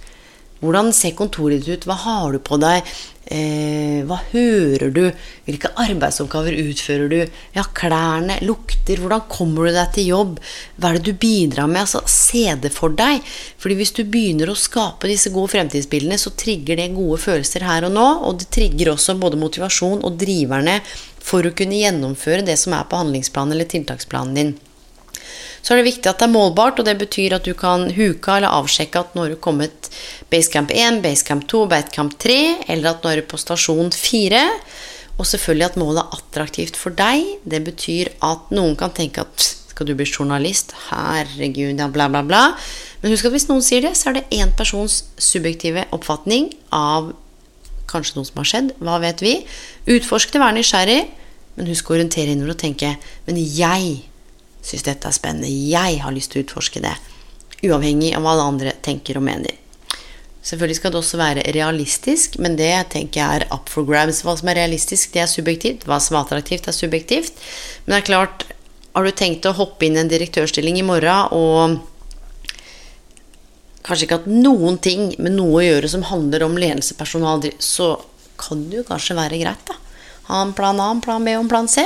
Hvordan 0.60 0.92
ser 0.92 1.16
kontoret 1.16 1.64
ditt 1.64 1.80
ut? 1.80 1.88
Hva 1.88 1.96
har 2.04 2.34
du 2.34 2.40
på 2.44 2.58
deg? 2.60 2.86
Eh, 3.30 4.00
hva 4.08 4.16
hører 4.32 4.90
du? 4.90 5.04
Hvilke 5.46 5.70
arbeidsoppgaver 5.78 6.56
utfører 6.64 7.10
du? 7.12 7.18
Ja, 7.54 7.62
klærne, 7.78 8.40
lukter, 8.42 8.98
hvordan 8.98 9.28
kommer 9.30 9.68
du 9.68 9.76
deg 9.76 9.92
til 9.94 10.08
jobb? 10.10 10.40
Hva 10.76 10.90
er 10.90 10.98
det 10.98 11.12
du 11.12 11.20
bidrar 11.22 11.70
med? 11.70 11.84
Altså, 11.84 12.02
se 12.10 12.42
det 12.58 12.72
for 12.74 12.90
deg. 12.98 13.22
Fordi 13.62 13.76
hvis 13.78 13.94
du 13.94 14.02
begynner 14.02 14.50
å 14.50 14.58
skape 14.58 15.10
disse 15.10 15.30
gode 15.30 15.54
fremtidsbildene, 15.54 16.18
så 16.18 16.34
trigger 16.34 16.80
det 16.80 16.88
gode 16.96 17.20
følelser 17.22 17.68
her 17.68 17.86
og 17.86 17.94
nå, 17.94 18.08
og 18.26 18.40
det 18.42 18.50
trigger 18.50 18.90
også 18.96 19.14
både 19.22 19.38
motivasjon 19.38 20.02
og 20.02 20.18
driverne 20.18 20.80
for 21.20 21.46
å 21.46 21.54
kunne 21.54 21.78
gjennomføre 21.78 22.42
det 22.48 22.58
som 22.58 22.74
er 22.74 22.90
på 22.90 22.98
handlingsplanen 22.98 23.54
eller 23.54 23.70
tiltaksplanen 23.70 24.40
din 24.40 24.52
så 25.60 25.74
er 25.74 25.80
det 25.80 25.88
viktig 25.90 26.08
at 26.10 26.20
det 26.22 26.26
er 26.28 26.32
målbart, 26.32 26.80
og 26.80 26.88
det 26.88 26.96
betyr 27.00 27.36
at 27.36 27.46
du 27.46 27.52
kan 27.58 27.88
huke 27.94 28.36
eller 28.36 28.56
avsjekke 28.60 29.02
at 29.02 29.16
nå 29.16 29.26
har 29.26 29.34
du 29.34 29.40
kommet 29.42 29.90
basecamp 30.32 30.72
1, 30.72 31.02
basecamp 31.04 31.46
2, 31.50 31.64
basecamp 31.70 32.16
3, 32.22 32.38
eller 32.72 32.94
at 32.94 33.04
nå 33.04 33.12
er 33.12 33.20
du 33.20 33.28
på 33.30 33.40
stasjon 33.40 33.92
4. 33.94 34.42
Og 35.20 35.28
selvfølgelig 35.28 35.66
at 35.66 35.80
målet 35.80 36.02
er 36.02 36.16
attraktivt 36.16 36.78
for 36.80 36.96
deg. 36.96 37.26
Det 37.44 37.60
betyr 37.66 38.14
at 38.24 38.52
noen 38.56 38.76
kan 38.80 38.94
tenke 38.96 39.26
at 39.26 39.50
skal 39.70 39.88
du 39.88 39.94
bli 39.96 40.08
journalist? 40.08 40.72
Herregud, 40.88 41.78
ja, 41.78 41.88
bla, 41.92 42.08
bla, 42.12 42.20
bla. 42.24 42.42
Men 43.00 43.14
husk 43.14 43.28
at 43.28 43.32
hvis 43.32 43.48
noen 43.48 43.64
sier 43.64 43.84
det, 43.84 43.94
så 43.96 44.10
er 44.10 44.18
det 44.18 44.28
én 44.36 44.52
persons 44.56 45.02
subjektive 45.20 45.86
oppfatning 45.96 46.50
av 46.72 47.12
kanskje 47.90 48.18
noe 48.18 48.28
som 48.28 48.40
har 48.40 48.48
skjedd. 48.50 48.74
Hva 48.80 48.98
vet 49.02 49.24
vi? 49.24 49.38
Utforsk 49.96 50.32
det, 50.32 50.42
vær 50.42 50.56
nysgjerrig, 50.56 51.00
men 51.56 51.70
husk 51.72 51.88
å 51.90 51.96
orientere 51.96 52.32
innover 52.32 52.54
og 52.54 52.60
tenke 52.60 52.94
Men 53.26 53.40
jeg 53.40 54.09
syns 54.62 54.86
dette 54.86 55.08
er 55.08 55.16
spennende. 55.16 55.48
Jeg 55.48 56.00
har 56.04 56.14
lyst 56.14 56.32
til 56.32 56.42
å 56.42 56.46
utforske 56.46 56.82
det. 56.84 56.94
Uavhengig 57.64 58.14
av 58.16 58.24
hva 58.24 58.34
alle 58.34 58.46
andre 58.54 58.76
tenker 58.84 59.20
og 59.20 59.26
mener. 59.26 59.56
Selvfølgelig 60.40 60.78
skal 60.78 60.92
det 60.94 61.00
også 61.02 61.18
være 61.20 61.44
realistisk, 61.52 62.38
men 62.40 62.56
det 62.56 62.72
tenker 62.94 63.20
jeg 63.20 63.40
er 63.40 63.48
up 63.52 63.68
for 63.68 63.84
grabs. 63.88 64.22
Hva 64.24 64.38
som 64.40 64.48
er 64.48 64.62
realistisk, 64.62 65.12
det 65.12 65.24
er 65.24 65.28
subjektivt. 65.28 65.84
Hva 65.88 66.00
som 66.00 66.16
er 66.16 66.24
attraktivt, 66.24 66.68
er 66.70 66.76
subjektivt. 66.76 67.36
Men 67.84 67.94
det 67.94 68.00
er 68.00 68.08
klart, 68.08 68.46
har 68.96 69.06
du 69.06 69.12
tenkt 69.14 69.46
å 69.46 69.54
hoppe 69.58 69.86
inn 69.86 69.98
i 69.98 70.02
en 70.02 70.10
direktørstilling 70.10 70.80
i 70.80 70.86
morgen 70.86 71.34
og 71.36 71.78
kanskje 73.86 74.06
ikke 74.06 74.18
hatt 74.20 74.30
noen 74.30 74.78
ting 74.82 75.10
med 75.22 75.36
noe 75.36 75.60
å 75.60 75.64
gjøre 75.64 75.90
som 75.92 76.04
handler 76.08 76.44
om 76.44 76.58
ledelse, 76.60 76.96
personal, 76.98 77.42
så 77.62 77.94
kan 78.40 78.64
det 78.70 78.80
jo 78.80 78.88
kanskje 78.88 79.16
være 79.18 79.40
greit, 79.40 79.62
da. 79.68 79.76
Ha 80.30 80.40
en 80.44 80.52
plan 80.56 80.78
A, 80.80 80.90
en 80.94 81.02
plan 81.04 81.24
B 81.24 81.32
og 81.36 81.44
en 81.44 81.50
plan 81.50 81.68
C. 81.68 81.84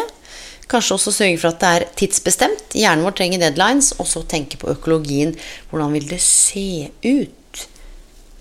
Kanskje 0.75 0.97
også 0.97 1.13
sørge 1.15 1.39
for 1.39 1.53
at 1.53 1.61
det 1.63 1.71
er 1.71 1.87
tidsbestemt. 2.01 2.75
Hjernen 2.75 3.07
vår 3.07 3.15
trenger 3.15 3.45
deadlines. 3.45 3.93
Og 4.03 4.09
så 4.11 4.25
tenke 4.27 4.59
på 4.59 4.73
økologien. 4.73 5.35
Hvordan 5.71 5.95
vil 5.95 6.09
det 6.11 6.23
se 6.25 6.91
ut 7.07 7.67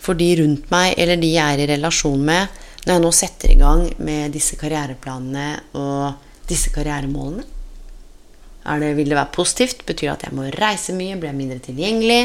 for 0.04 0.18
de 0.20 0.34
rundt 0.42 0.72
meg, 0.74 0.98
eller 1.00 1.20
de 1.22 1.30
jeg 1.32 1.56
er 1.56 1.62
i 1.64 1.68
relasjon 1.70 2.24
med, 2.28 2.62
når 2.84 2.92
jeg 2.92 3.02
nå 3.06 3.12
setter 3.16 3.54
i 3.54 3.60
gang 3.62 3.86
med 4.04 4.34
disse 4.36 4.58
karriereplanene 4.60 5.46
og 5.80 6.50
disse 6.50 6.74
karrieremålene? 6.76 7.46
Det, 8.64 8.90
vil 8.96 9.12
det 9.12 9.18
være 9.18 9.36
positivt? 9.36 9.86
Betyr 9.86 10.08
det 10.08 10.12
at 10.14 10.26
jeg 10.28 10.36
må 10.36 10.48
reise 10.56 10.96
mye? 10.96 11.18
Blir 11.20 11.30
jeg 11.30 11.38
mindre 11.38 11.60
tilgjengelig? 11.64 12.20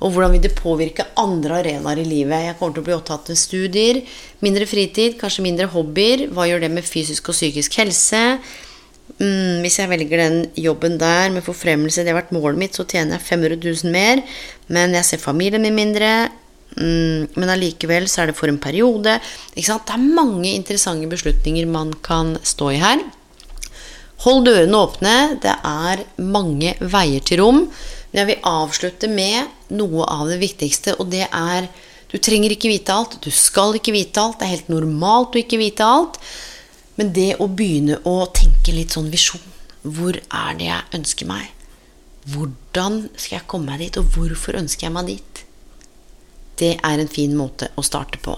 Og 0.00 0.12
hvordan 0.12 0.34
vil 0.34 0.44
det 0.44 0.54
påvirke 0.56 1.06
andre 1.20 1.58
arenaer 1.60 2.00
i 2.00 2.06
livet? 2.08 2.46
Jeg 2.48 2.58
kommer 2.58 2.76
til 2.76 2.84
å 2.84 2.88
bli 2.90 2.96
opptatt 2.96 3.28
med 3.28 3.40
studier, 3.40 4.02
mindre 4.44 4.68
fritid, 4.68 5.18
kanskje 5.20 5.46
mindre 5.46 5.68
hobbyer. 5.72 6.26
Hva 6.32 6.48
gjør 6.48 6.64
det 6.64 6.72
med 6.72 6.88
fysisk 6.88 7.28
og 7.28 7.36
psykisk 7.36 7.76
helse? 7.80 8.22
Mm, 9.20 9.60
hvis 9.62 9.78
jeg 9.78 9.90
velger 9.90 10.22
den 10.22 10.38
jobben 10.58 10.98
der 11.00 11.30
med 11.34 11.44
forfremmelse, 11.46 12.02
det 12.02 12.14
har 12.14 12.22
vært 12.22 12.34
målet 12.34 12.58
mitt, 12.58 12.76
så 12.78 12.86
tjener 12.88 13.18
jeg 13.18 13.26
500 13.28 13.58
000 13.60 13.92
mer. 13.92 14.22
Men 14.72 14.96
jeg 14.96 15.08
ser 15.08 15.22
familien 15.22 15.62
min 15.62 15.76
mindre. 15.76 16.12
Mm, 16.72 17.28
men 17.36 17.50
allikevel 17.52 18.06
så 18.08 18.22
er 18.22 18.30
det 18.30 18.38
for 18.38 18.48
en 18.48 18.60
periode. 18.62 19.18
Det 19.54 19.64
er 19.68 20.06
mange 20.16 20.54
interessante 20.54 21.08
beslutninger 21.10 21.68
man 21.68 21.92
kan 22.04 22.38
stå 22.42 22.70
i 22.72 22.80
her. 22.80 23.02
Hold 24.22 24.46
dørene 24.46 24.78
åpne. 24.78 25.16
Det 25.42 25.52
er 25.52 26.04
mange 26.22 26.76
veier 26.80 27.24
til 27.26 27.42
rom. 27.42 27.64
Men 28.12 28.20
jeg 28.22 28.30
vil 28.30 28.48
avslutte 28.48 29.08
med 29.10 29.72
noe 29.74 30.06
av 30.06 30.28
det 30.30 30.38
viktigste, 30.42 30.98
og 31.00 31.10
det 31.12 31.26
er 31.28 31.68
Du 32.12 32.18
trenger 32.20 32.52
ikke 32.52 32.68
vite 32.68 32.92
alt. 32.92 33.14
Du 33.24 33.30
skal 33.32 33.72
ikke 33.78 33.94
vite 33.94 34.20
alt. 34.20 34.36
Det 34.36 34.44
er 34.44 34.50
helt 34.58 34.68
normalt 34.68 35.32
å 35.32 35.40
ikke 35.40 35.56
vite 35.56 35.80
alt. 35.80 36.18
Men 37.00 37.08
det 37.16 37.38
å 37.40 37.46
begynne 37.48 38.02
å 38.04 38.26
tenke 38.36 38.51
litt 38.70 38.94
sånn 38.94 39.10
visjon 39.10 39.42
Hvor 39.82 40.14
er 40.14 40.54
det 40.58 40.68
jeg 40.68 40.98
ønsker 41.00 41.26
meg? 41.26 41.50
Hvordan 42.30 43.08
skal 43.16 43.40
jeg 43.40 43.48
komme 43.50 43.72
meg 43.72 43.82
dit, 43.82 43.98
og 43.98 44.14
hvorfor 44.14 44.54
ønsker 44.60 44.86
jeg 44.86 44.94
meg 44.94 45.08
dit? 45.10 45.40
Det 46.62 46.76
er 46.78 47.02
en 47.02 47.10
fin 47.10 47.34
måte 47.34 47.72
å 47.74 47.82
starte 47.82 48.20
på. 48.22 48.36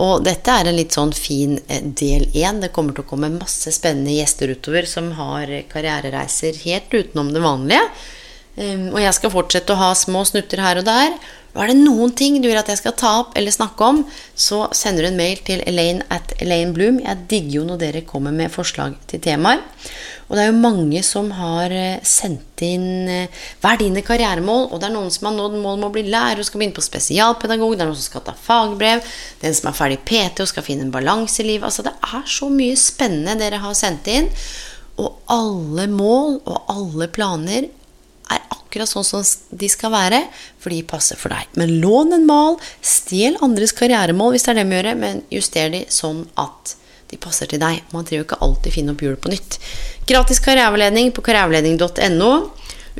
Og 0.00 0.22
dette 0.24 0.54
er 0.56 0.70
en 0.70 0.78
litt 0.78 0.96
sånn 0.96 1.12
fin 1.12 1.58
eh, 1.68 1.82
del 1.84 2.30
én. 2.32 2.62
Det 2.62 2.72
kommer 2.72 2.96
til 2.96 3.04
å 3.04 3.10
komme 3.10 3.28
masse 3.34 3.68
spennende 3.76 4.14
gjester 4.16 4.54
utover 4.54 4.88
som 4.88 5.10
har 5.18 5.52
karrierereiser 5.68 6.56
helt 6.64 6.94
utenom 6.94 7.34
det 7.34 7.44
vanlige. 7.44 7.82
Ehm, 8.58 8.88
og 8.90 8.98
jeg 9.02 9.14
skal 9.16 9.32
fortsette 9.34 9.74
å 9.74 9.80
ha 9.80 9.92
små 9.98 10.24
snutter 10.28 10.62
her 10.64 10.80
og 10.80 10.88
der. 10.88 11.14
Er 11.50 11.66
det 11.66 11.80
noen 11.80 12.12
ting 12.14 12.36
du 12.38 12.46
vil 12.46 12.58
at 12.60 12.68
jeg 12.70 12.78
skal 12.78 12.94
ta 12.98 13.10
opp 13.24 13.34
eller 13.38 13.50
snakke 13.50 13.82
om, 13.82 14.04
så 14.38 14.68
sender 14.76 15.02
du 15.02 15.08
en 15.08 15.18
mail 15.18 15.40
til 15.42 15.64
Elaine 15.66 16.04
at 16.14 16.36
Elaine 16.38 16.70
Bloom. 16.76 17.00
Jeg 17.02 17.26
digger 17.30 17.56
jo 17.56 17.64
når 17.66 17.80
dere 17.80 18.06
kommer 18.06 18.34
med 18.34 18.52
forslag 18.54 18.94
til 19.10 19.22
temaer. 19.24 19.64
Og 20.30 20.36
det 20.38 20.44
er 20.44 20.52
jo 20.52 20.60
mange 20.62 21.02
som 21.02 21.32
har 21.34 21.74
eh, 21.74 22.04
sendt 22.06 22.62
inn 22.62 22.86
hver 23.08 23.48
Hva 23.64 23.72
er 23.72 23.80
dine 23.80 24.04
karrieremål? 24.06 24.68
Og 24.70 24.78
det 24.78 24.86
er 24.86 24.94
noen 24.94 25.10
som 25.10 25.26
har 25.26 25.34
nådd 25.34 25.56
mål 25.58 25.80
med 25.80 25.88
å 25.88 25.94
bli 25.96 26.04
lærer 26.06 26.38
og 26.38 26.46
skal 26.46 26.62
begynne 26.62 26.78
på 26.78 26.86
spesialpedagog. 26.86 27.74
Det 27.74 27.82
er 27.82 27.90
noen 27.90 27.98
som 27.98 28.10
skal 28.12 28.26
ta 28.28 28.36
fagbrev. 28.38 29.02
Den 29.42 29.58
som 29.58 29.72
er 29.72 29.78
ferdig 29.80 29.98
PT 30.06 30.44
og 30.44 30.52
skal 30.52 30.66
finne 30.66 30.86
en 30.86 30.94
balanse 30.94 31.42
i 31.42 31.48
livet. 31.48 31.66
Altså 31.66 31.82
det 31.88 31.96
er 31.98 32.30
så 32.30 32.46
mye 32.52 32.78
spennende 32.78 33.40
dere 33.42 33.58
har 33.64 33.74
sendt 33.74 34.06
inn. 34.12 34.30
Og 35.02 35.18
alle 35.34 35.90
mål 35.90 36.38
og 36.44 36.72
alle 36.76 37.10
planer 37.10 37.66
er 38.34 38.42
akkurat 38.54 38.90
sånn 38.90 39.06
som 39.06 39.24
de 39.50 39.68
skal 39.70 39.92
være, 39.94 40.20
for 40.62 40.74
de 40.74 40.82
passer 40.86 41.18
for 41.18 41.34
deg. 41.34 41.48
Men 41.58 41.78
lån 41.82 42.14
en 42.16 42.26
mal, 42.28 42.58
stjel 42.84 43.38
andres 43.44 43.74
karrieremål 43.76 44.34
hvis 44.34 44.46
det 44.46 44.52
er 44.54 44.60
det 44.60 44.68
vi 44.70 44.78
gjør, 44.78 44.90
men 45.00 45.24
juster 45.32 45.72
de 45.74 45.84
sånn 45.90 46.22
at 46.40 46.76
de 47.10 47.18
passer 47.18 47.50
til 47.50 47.62
deg. 47.62 47.82
Man 47.90 48.06
trenger 48.06 48.22
jo 48.22 48.28
ikke 48.28 48.42
alltid 48.46 48.76
finne 48.76 48.94
opp 48.94 49.02
hjulet 49.02 49.22
på 49.22 49.32
nytt. 49.32 49.58
Gratis 50.06 50.42
karriereveiledning 50.44 51.10
på 51.14 51.24
karriereveiledning.no. 51.26 52.30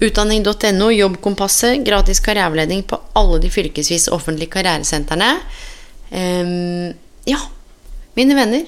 Utdanning.no, 0.01 0.89
Jobbkompasset, 0.95 1.85
gratis 1.85 2.23
karriereveiledning 2.25 2.85
på 2.89 2.99
alle 3.19 3.41
de 3.43 3.51
fylkesvis 3.53 4.09
offentlige 4.15 4.55
karrieresentrene. 4.55 5.33
Um, 6.11 6.93
ja, 7.29 7.41
mine 8.19 8.39
venner. 8.39 8.67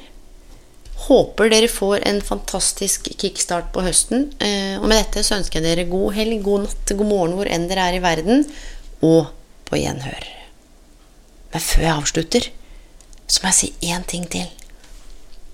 Håper 1.02 1.50
dere 1.50 1.68
får 1.70 2.04
en 2.06 2.20
fantastisk 2.22 3.08
kickstart 3.18 3.72
på 3.74 3.82
høsten. 3.82 4.28
Eh, 4.38 4.78
og 4.78 4.86
med 4.86 5.00
dette 5.00 5.24
så 5.26 5.38
ønsker 5.40 5.58
jeg 5.58 5.66
dere 5.66 5.90
god 5.90 6.14
helg, 6.14 6.38
god 6.44 6.68
natt, 6.68 6.92
god 6.94 7.08
morgen 7.08 7.34
hvor 7.38 7.50
enn 7.50 7.66
dere 7.70 7.88
er 7.90 7.98
i 7.98 8.02
verden. 8.04 8.44
Og 9.02 9.32
på 9.66 9.80
gjenhør. 9.80 10.28
Men 11.52 11.64
før 11.64 11.86
jeg 11.86 11.96
avslutter, 11.96 12.50
så 13.26 13.42
må 13.42 13.50
jeg 13.50 13.58
si 13.58 13.90
én 13.90 14.04
ting 14.08 14.28
til. 14.30 14.46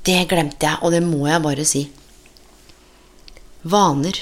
Det 0.05 0.21
glemte 0.31 0.67
jeg, 0.67 0.81
og 0.83 0.93
det 0.95 1.03
må 1.05 1.27
jeg 1.29 1.45
bare 1.45 1.65
si. 1.69 1.87
Vaner. 3.69 4.21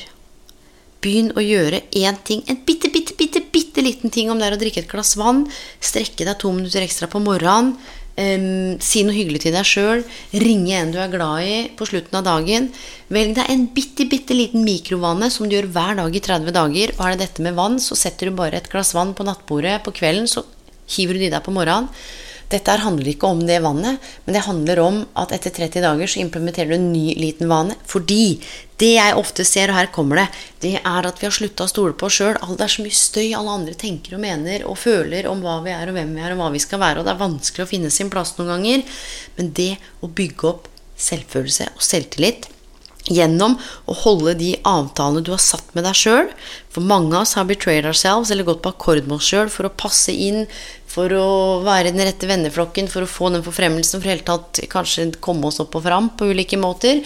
Begynn 1.05 1.33
å 1.37 1.43
gjøre 1.45 1.83
én 1.95 2.17
ting. 2.27 2.43
En 2.51 2.63
bitte, 2.67 2.91
bitte, 2.93 3.15
bitte, 3.19 3.43
bitte 3.53 3.85
liten 3.85 4.15
ting 4.15 4.31
om 4.33 4.41
det 4.41 4.49
er 4.49 4.57
å 4.57 4.61
drikke 4.61 4.83
et 4.83 4.91
glass 4.91 5.15
vann. 5.19 5.45
Strekke 5.83 6.27
deg 6.27 6.39
to 6.41 6.55
minutter 6.55 6.87
ekstra 6.87 7.11
på 7.11 7.23
morgenen. 7.23 7.77
Um, 8.17 8.79
si 8.81 9.03
noe 9.05 9.13
hyggelig 9.13 9.43
til 9.45 9.53
deg 9.53 9.67
sjøl. 9.69 10.03
Ringe 10.41 10.79
en 10.79 10.93
du 10.95 10.97
er 11.03 11.13
glad 11.13 11.45
i 11.45 11.57
på 11.77 11.89
slutten 11.89 12.17
av 12.17 12.25
dagen. 12.25 12.71
Velg 13.13 13.35
deg 13.37 13.51
en 13.53 13.67
bitte, 13.77 14.07
bitte 14.09 14.37
liten 14.37 14.65
mikrovane 14.65 15.29
som 15.33 15.45
du 15.45 15.57
gjør 15.59 15.69
hver 15.75 15.99
dag 16.01 16.17
i 16.17 16.23
30 16.25 16.57
dager. 16.57 16.95
Og 16.97 17.03
er 17.05 17.13
det 17.13 17.27
dette 17.27 17.45
med 17.45 17.59
vann, 17.59 17.77
så 17.83 17.99
setter 17.99 18.31
du 18.31 18.39
bare 18.39 18.57
et 18.57 18.71
glass 18.73 18.95
vann 18.97 19.13
på 19.17 19.27
nattbordet 19.29 19.83
på 19.85 19.93
kvelden, 20.01 20.31
så 20.31 20.47
hiver 20.97 21.19
du 21.19 21.27
det 21.27 21.29
i 21.29 21.35
deg 21.35 21.45
på 21.45 21.53
morgenen. 21.53 21.93
Dette 22.53 22.77
handler 22.79 23.09
ikke 23.11 23.27
om 23.27 23.41
det 23.43 23.59
vannet, 23.65 24.03
men 24.25 24.37
det 24.37 24.45
handler 24.47 24.81
om 24.85 25.01
at 25.19 25.33
etter 25.35 25.51
30 25.51 25.83
dager 25.83 26.11
så 26.11 26.21
implementerer 26.23 26.71
du 26.71 26.77
en 26.77 26.93
ny 26.93 27.17
liten 27.19 27.51
vane. 27.51 27.75
Fordi 27.91 28.39
det 28.79 28.93
jeg 28.93 29.17
ofte 29.19 29.47
ser, 29.49 29.73
og 29.73 29.81
her 29.81 29.91
kommer 29.95 30.21
det, 30.21 30.27
det 30.63 30.75
er 30.79 31.09
at 31.11 31.19
vi 31.19 31.27
har 31.27 31.35
slutta 31.35 31.67
å 31.67 31.73
stole 31.73 31.97
på 31.99 32.07
oss 32.07 32.21
sjøl. 32.21 32.39
Det 32.39 32.67
er 32.69 32.75
så 32.77 32.87
mye 32.87 33.01
støy 33.01 33.27
alle 33.35 33.59
andre 33.59 33.75
tenker 33.79 34.15
og 34.15 34.23
mener 34.23 34.67
og 34.71 34.79
føler 34.79 35.27
om 35.31 35.43
hva 35.43 35.59
vi 35.67 35.75
er 35.75 35.91
og 35.91 35.99
hvem 35.99 36.15
vi 36.15 36.23
er 36.23 36.37
og 36.37 36.43
hva 36.45 36.53
vi 36.55 36.63
skal 36.63 36.83
være, 36.85 37.01
og 37.01 37.09
det 37.09 37.17
er 37.17 37.25
vanskelig 37.25 37.67
å 37.67 37.71
finne 37.73 37.95
sin 37.95 38.13
plass 38.15 38.37
noen 38.39 38.55
ganger. 38.55 39.01
Men 39.41 39.55
det 39.59 39.73
å 40.07 40.13
bygge 40.13 40.53
opp 40.53 40.71
selvfølelse 40.97 41.73
og 41.75 41.83
selvtillit 41.83 42.53
gjennom 43.13 43.57
å 43.87 43.95
holde 44.03 44.35
de 44.39 44.53
avtalene 44.67 45.23
du 45.25 45.33
har 45.35 45.43
satt 45.43 45.69
med 45.77 45.87
deg 45.87 45.99
sjøl. 45.99 46.31
For 46.73 46.85
mange 46.85 47.15
av 47.15 47.25
oss 47.25 47.37
har 47.39 47.47
betrayed 47.49 47.87
ourselves, 47.89 48.33
eller 48.33 48.47
gått 48.49 48.65
på 48.65 48.73
akkord 48.75 49.07
med 49.07 49.19
oss 49.19 49.31
sjøl 49.31 49.51
for 49.53 49.69
å 49.69 49.75
passe 49.85 50.13
inn, 50.13 50.47
for 50.97 51.13
å 51.13 51.61
være 51.67 51.93
den 51.93 52.07
rette 52.07 52.29
venneflokken, 52.29 52.89
for 52.89 53.05
å 53.05 53.11
få 53.11 53.29
den 53.35 53.45
forfremmelsen, 53.45 54.01
for 54.01 54.09
i 54.09 54.15
hele 54.15 54.25
tatt 54.27 54.63
kanskje 54.73 55.11
komme 55.23 55.51
oss 55.51 55.61
opp 55.61 55.77
og 55.77 55.85
fram 55.85 56.09
på 56.17 56.31
ulike 56.33 56.57
måter. 56.61 57.03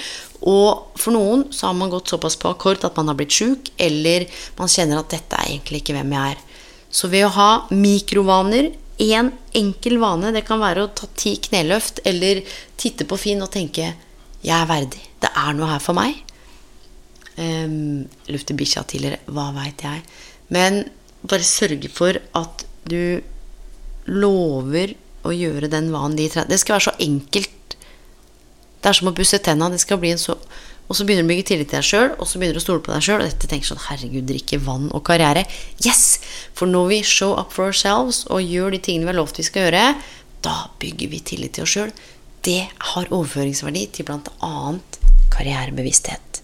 Og 0.47 0.95
for 1.01 1.17
noen 1.17 1.49
så 1.55 1.69
har 1.69 1.75
man 1.79 1.91
gått 1.93 2.13
såpass 2.13 2.39
på 2.41 2.53
akkord 2.53 2.87
at 2.87 2.97
man 3.01 3.11
har 3.11 3.19
blitt 3.19 3.35
sjuk, 3.35 3.73
eller 3.83 4.29
man 4.61 4.71
kjenner 4.71 5.01
at 5.01 5.11
dette 5.17 5.41
er 5.41 5.51
egentlig 5.51 5.83
ikke 5.83 5.97
hvem 5.99 6.15
jeg 6.15 6.37
er. 6.37 6.45
Så 6.91 7.11
ved 7.11 7.27
å 7.27 7.35
ha 7.35 7.51
mikrovaner, 7.75 8.71
én 9.01 9.17
en 9.17 9.33
enkel 9.57 9.97
vane, 9.99 10.31
det 10.35 10.45
kan 10.47 10.61
være 10.61 10.85
å 10.85 10.93
ta 10.95 11.09
ti 11.17 11.35
kneløft, 11.41 12.03
eller 12.07 12.43
titte 12.81 13.07
på 13.09 13.19
Finn 13.19 13.43
og 13.43 13.51
tenke 13.51 13.95
'jeg 14.43 14.57
er 14.57 14.67
verdig', 14.67 15.07
det 15.21 15.31
er 15.35 15.53
noe 15.53 15.69
her 15.69 15.79
for 15.81 15.95
meg. 15.95 16.15
Um, 17.37 18.09
lufte 18.29 18.55
bikkja 18.55 18.85
tidligere, 18.85 19.19
hva 19.27 19.53
veit 19.55 19.81
jeg. 19.83 20.03
Men 20.49 20.91
bare 21.23 21.45
sørge 21.45 21.89
for 21.89 22.17
at 22.35 22.65
du 22.85 23.23
lover 24.11 24.97
å 25.27 25.33
gjøre 25.35 25.71
den 25.71 25.91
vanen 25.93 26.17
de 26.19 26.29
Det 26.29 26.59
skal 26.61 26.79
være 26.79 26.89
så 26.89 26.99
enkelt 26.99 27.57
det 28.81 28.89
er 28.89 28.97
som 28.97 29.11
å 29.11 29.17
pusse 29.17 29.39
tenna. 29.45 29.69
Det 29.69 29.81
skal 29.83 30.01
bli 30.01 30.15
en 30.15 30.21
så 30.21 30.39
og 30.91 30.97
så 30.99 31.05
begynner 31.07 31.23
du 31.23 31.29
å 31.29 31.31
bygge 31.31 31.47
tillit 31.47 31.69
til 31.71 31.79
deg 31.79 31.87
sjøl, 31.87 32.09
og 32.19 32.27
så 32.27 32.41
begynner 32.41 32.57
du 32.57 32.59
å 32.59 32.65
stole 32.65 32.83
på 32.83 32.91
deg 32.91 33.05
sjøl. 33.07 33.21
Og 33.23 33.29
dette 33.29 33.47
tenker 33.47 33.69
sånn 33.69 33.83
Herregud, 33.85 34.25
drikke 34.27 34.59
vann 34.67 34.89
og 34.91 35.05
karriere. 35.07 35.45
Yes! 35.87 36.19
For 36.59 36.67
når 36.67 36.89
vi 36.91 36.99
show 37.07 37.37
up 37.39 37.55
for 37.55 37.71
ourselves 37.71 38.25
og 38.27 38.43
gjør 38.43 38.75
de 38.75 38.81
tingene 38.83 39.07
vi 39.07 39.13
har 39.13 39.19
lovt 39.21 39.39
vi 39.39 39.47
skal 39.47 39.69
gjøre, 39.69 39.85
da 40.43 40.57
bygger 40.83 41.13
vi 41.13 41.21
tillit 41.31 41.55
til 41.55 41.63
oss 41.63 41.77
sjøl. 41.77 41.95
Det 42.43 42.65
har 42.91 43.07
overføringsverdi 43.15 43.85
til 43.95 44.09
bl.a. 44.09 44.75
karrierebevissthet. 45.37 46.43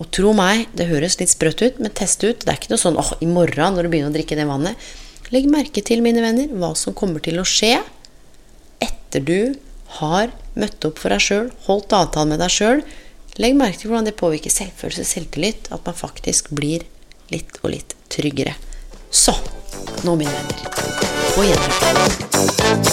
Og 0.00 0.08
tro 0.16 0.32
meg, 0.40 0.70
det 0.72 0.88
høres 0.88 1.18
litt 1.20 1.34
sprøtt 1.34 1.60
ut, 1.60 1.84
men 1.84 1.92
test 1.92 2.24
ut. 2.24 2.40
Det 2.40 2.48
er 2.48 2.56
ikke 2.56 2.72
noe 2.72 2.80
sånn 2.80 2.96
åh, 2.96 3.12
i 3.20 3.28
morgen 3.28 3.76
når 3.76 3.84
du 3.84 3.92
begynner 3.92 4.14
å 4.14 4.16
drikke 4.16 4.40
det 4.40 4.48
vannet. 4.48 4.88
Legg 5.32 5.46
merke 5.48 5.80
til, 5.80 6.02
mine 6.04 6.20
venner, 6.20 6.50
hva 6.60 6.74
som 6.76 6.92
kommer 6.92 7.22
til 7.24 7.38
å 7.40 7.44
skje 7.48 7.78
etter 8.84 9.22
du 9.24 9.54
har 9.96 10.28
møtt 10.60 10.84
opp 10.84 11.00
for 11.00 11.08
deg 11.14 11.24
sjøl, 11.24 11.48
holdt 11.64 11.94
avtalen 11.96 12.34
med 12.34 12.42
deg 12.44 12.52
sjøl, 12.52 12.82
legg 13.40 13.56
merke 13.56 13.80
til 13.80 13.88
hvordan 13.88 14.10
det 14.10 14.18
påvirker 14.20 14.52
selvfølelse, 14.52 15.08
selvtillit, 15.08 15.72
at 15.72 15.80
man 15.88 15.96
faktisk 15.96 16.52
blir 16.52 16.84
litt 17.32 17.56
og 17.62 17.72
litt 17.72 17.96
tryggere. 18.12 18.52
Så 19.08 19.32
nå, 20.04 20.18
mine 20.20 20.36
venner, 20.36 20.58
på 21.32 21.48
gjenhør. 21.48 22.92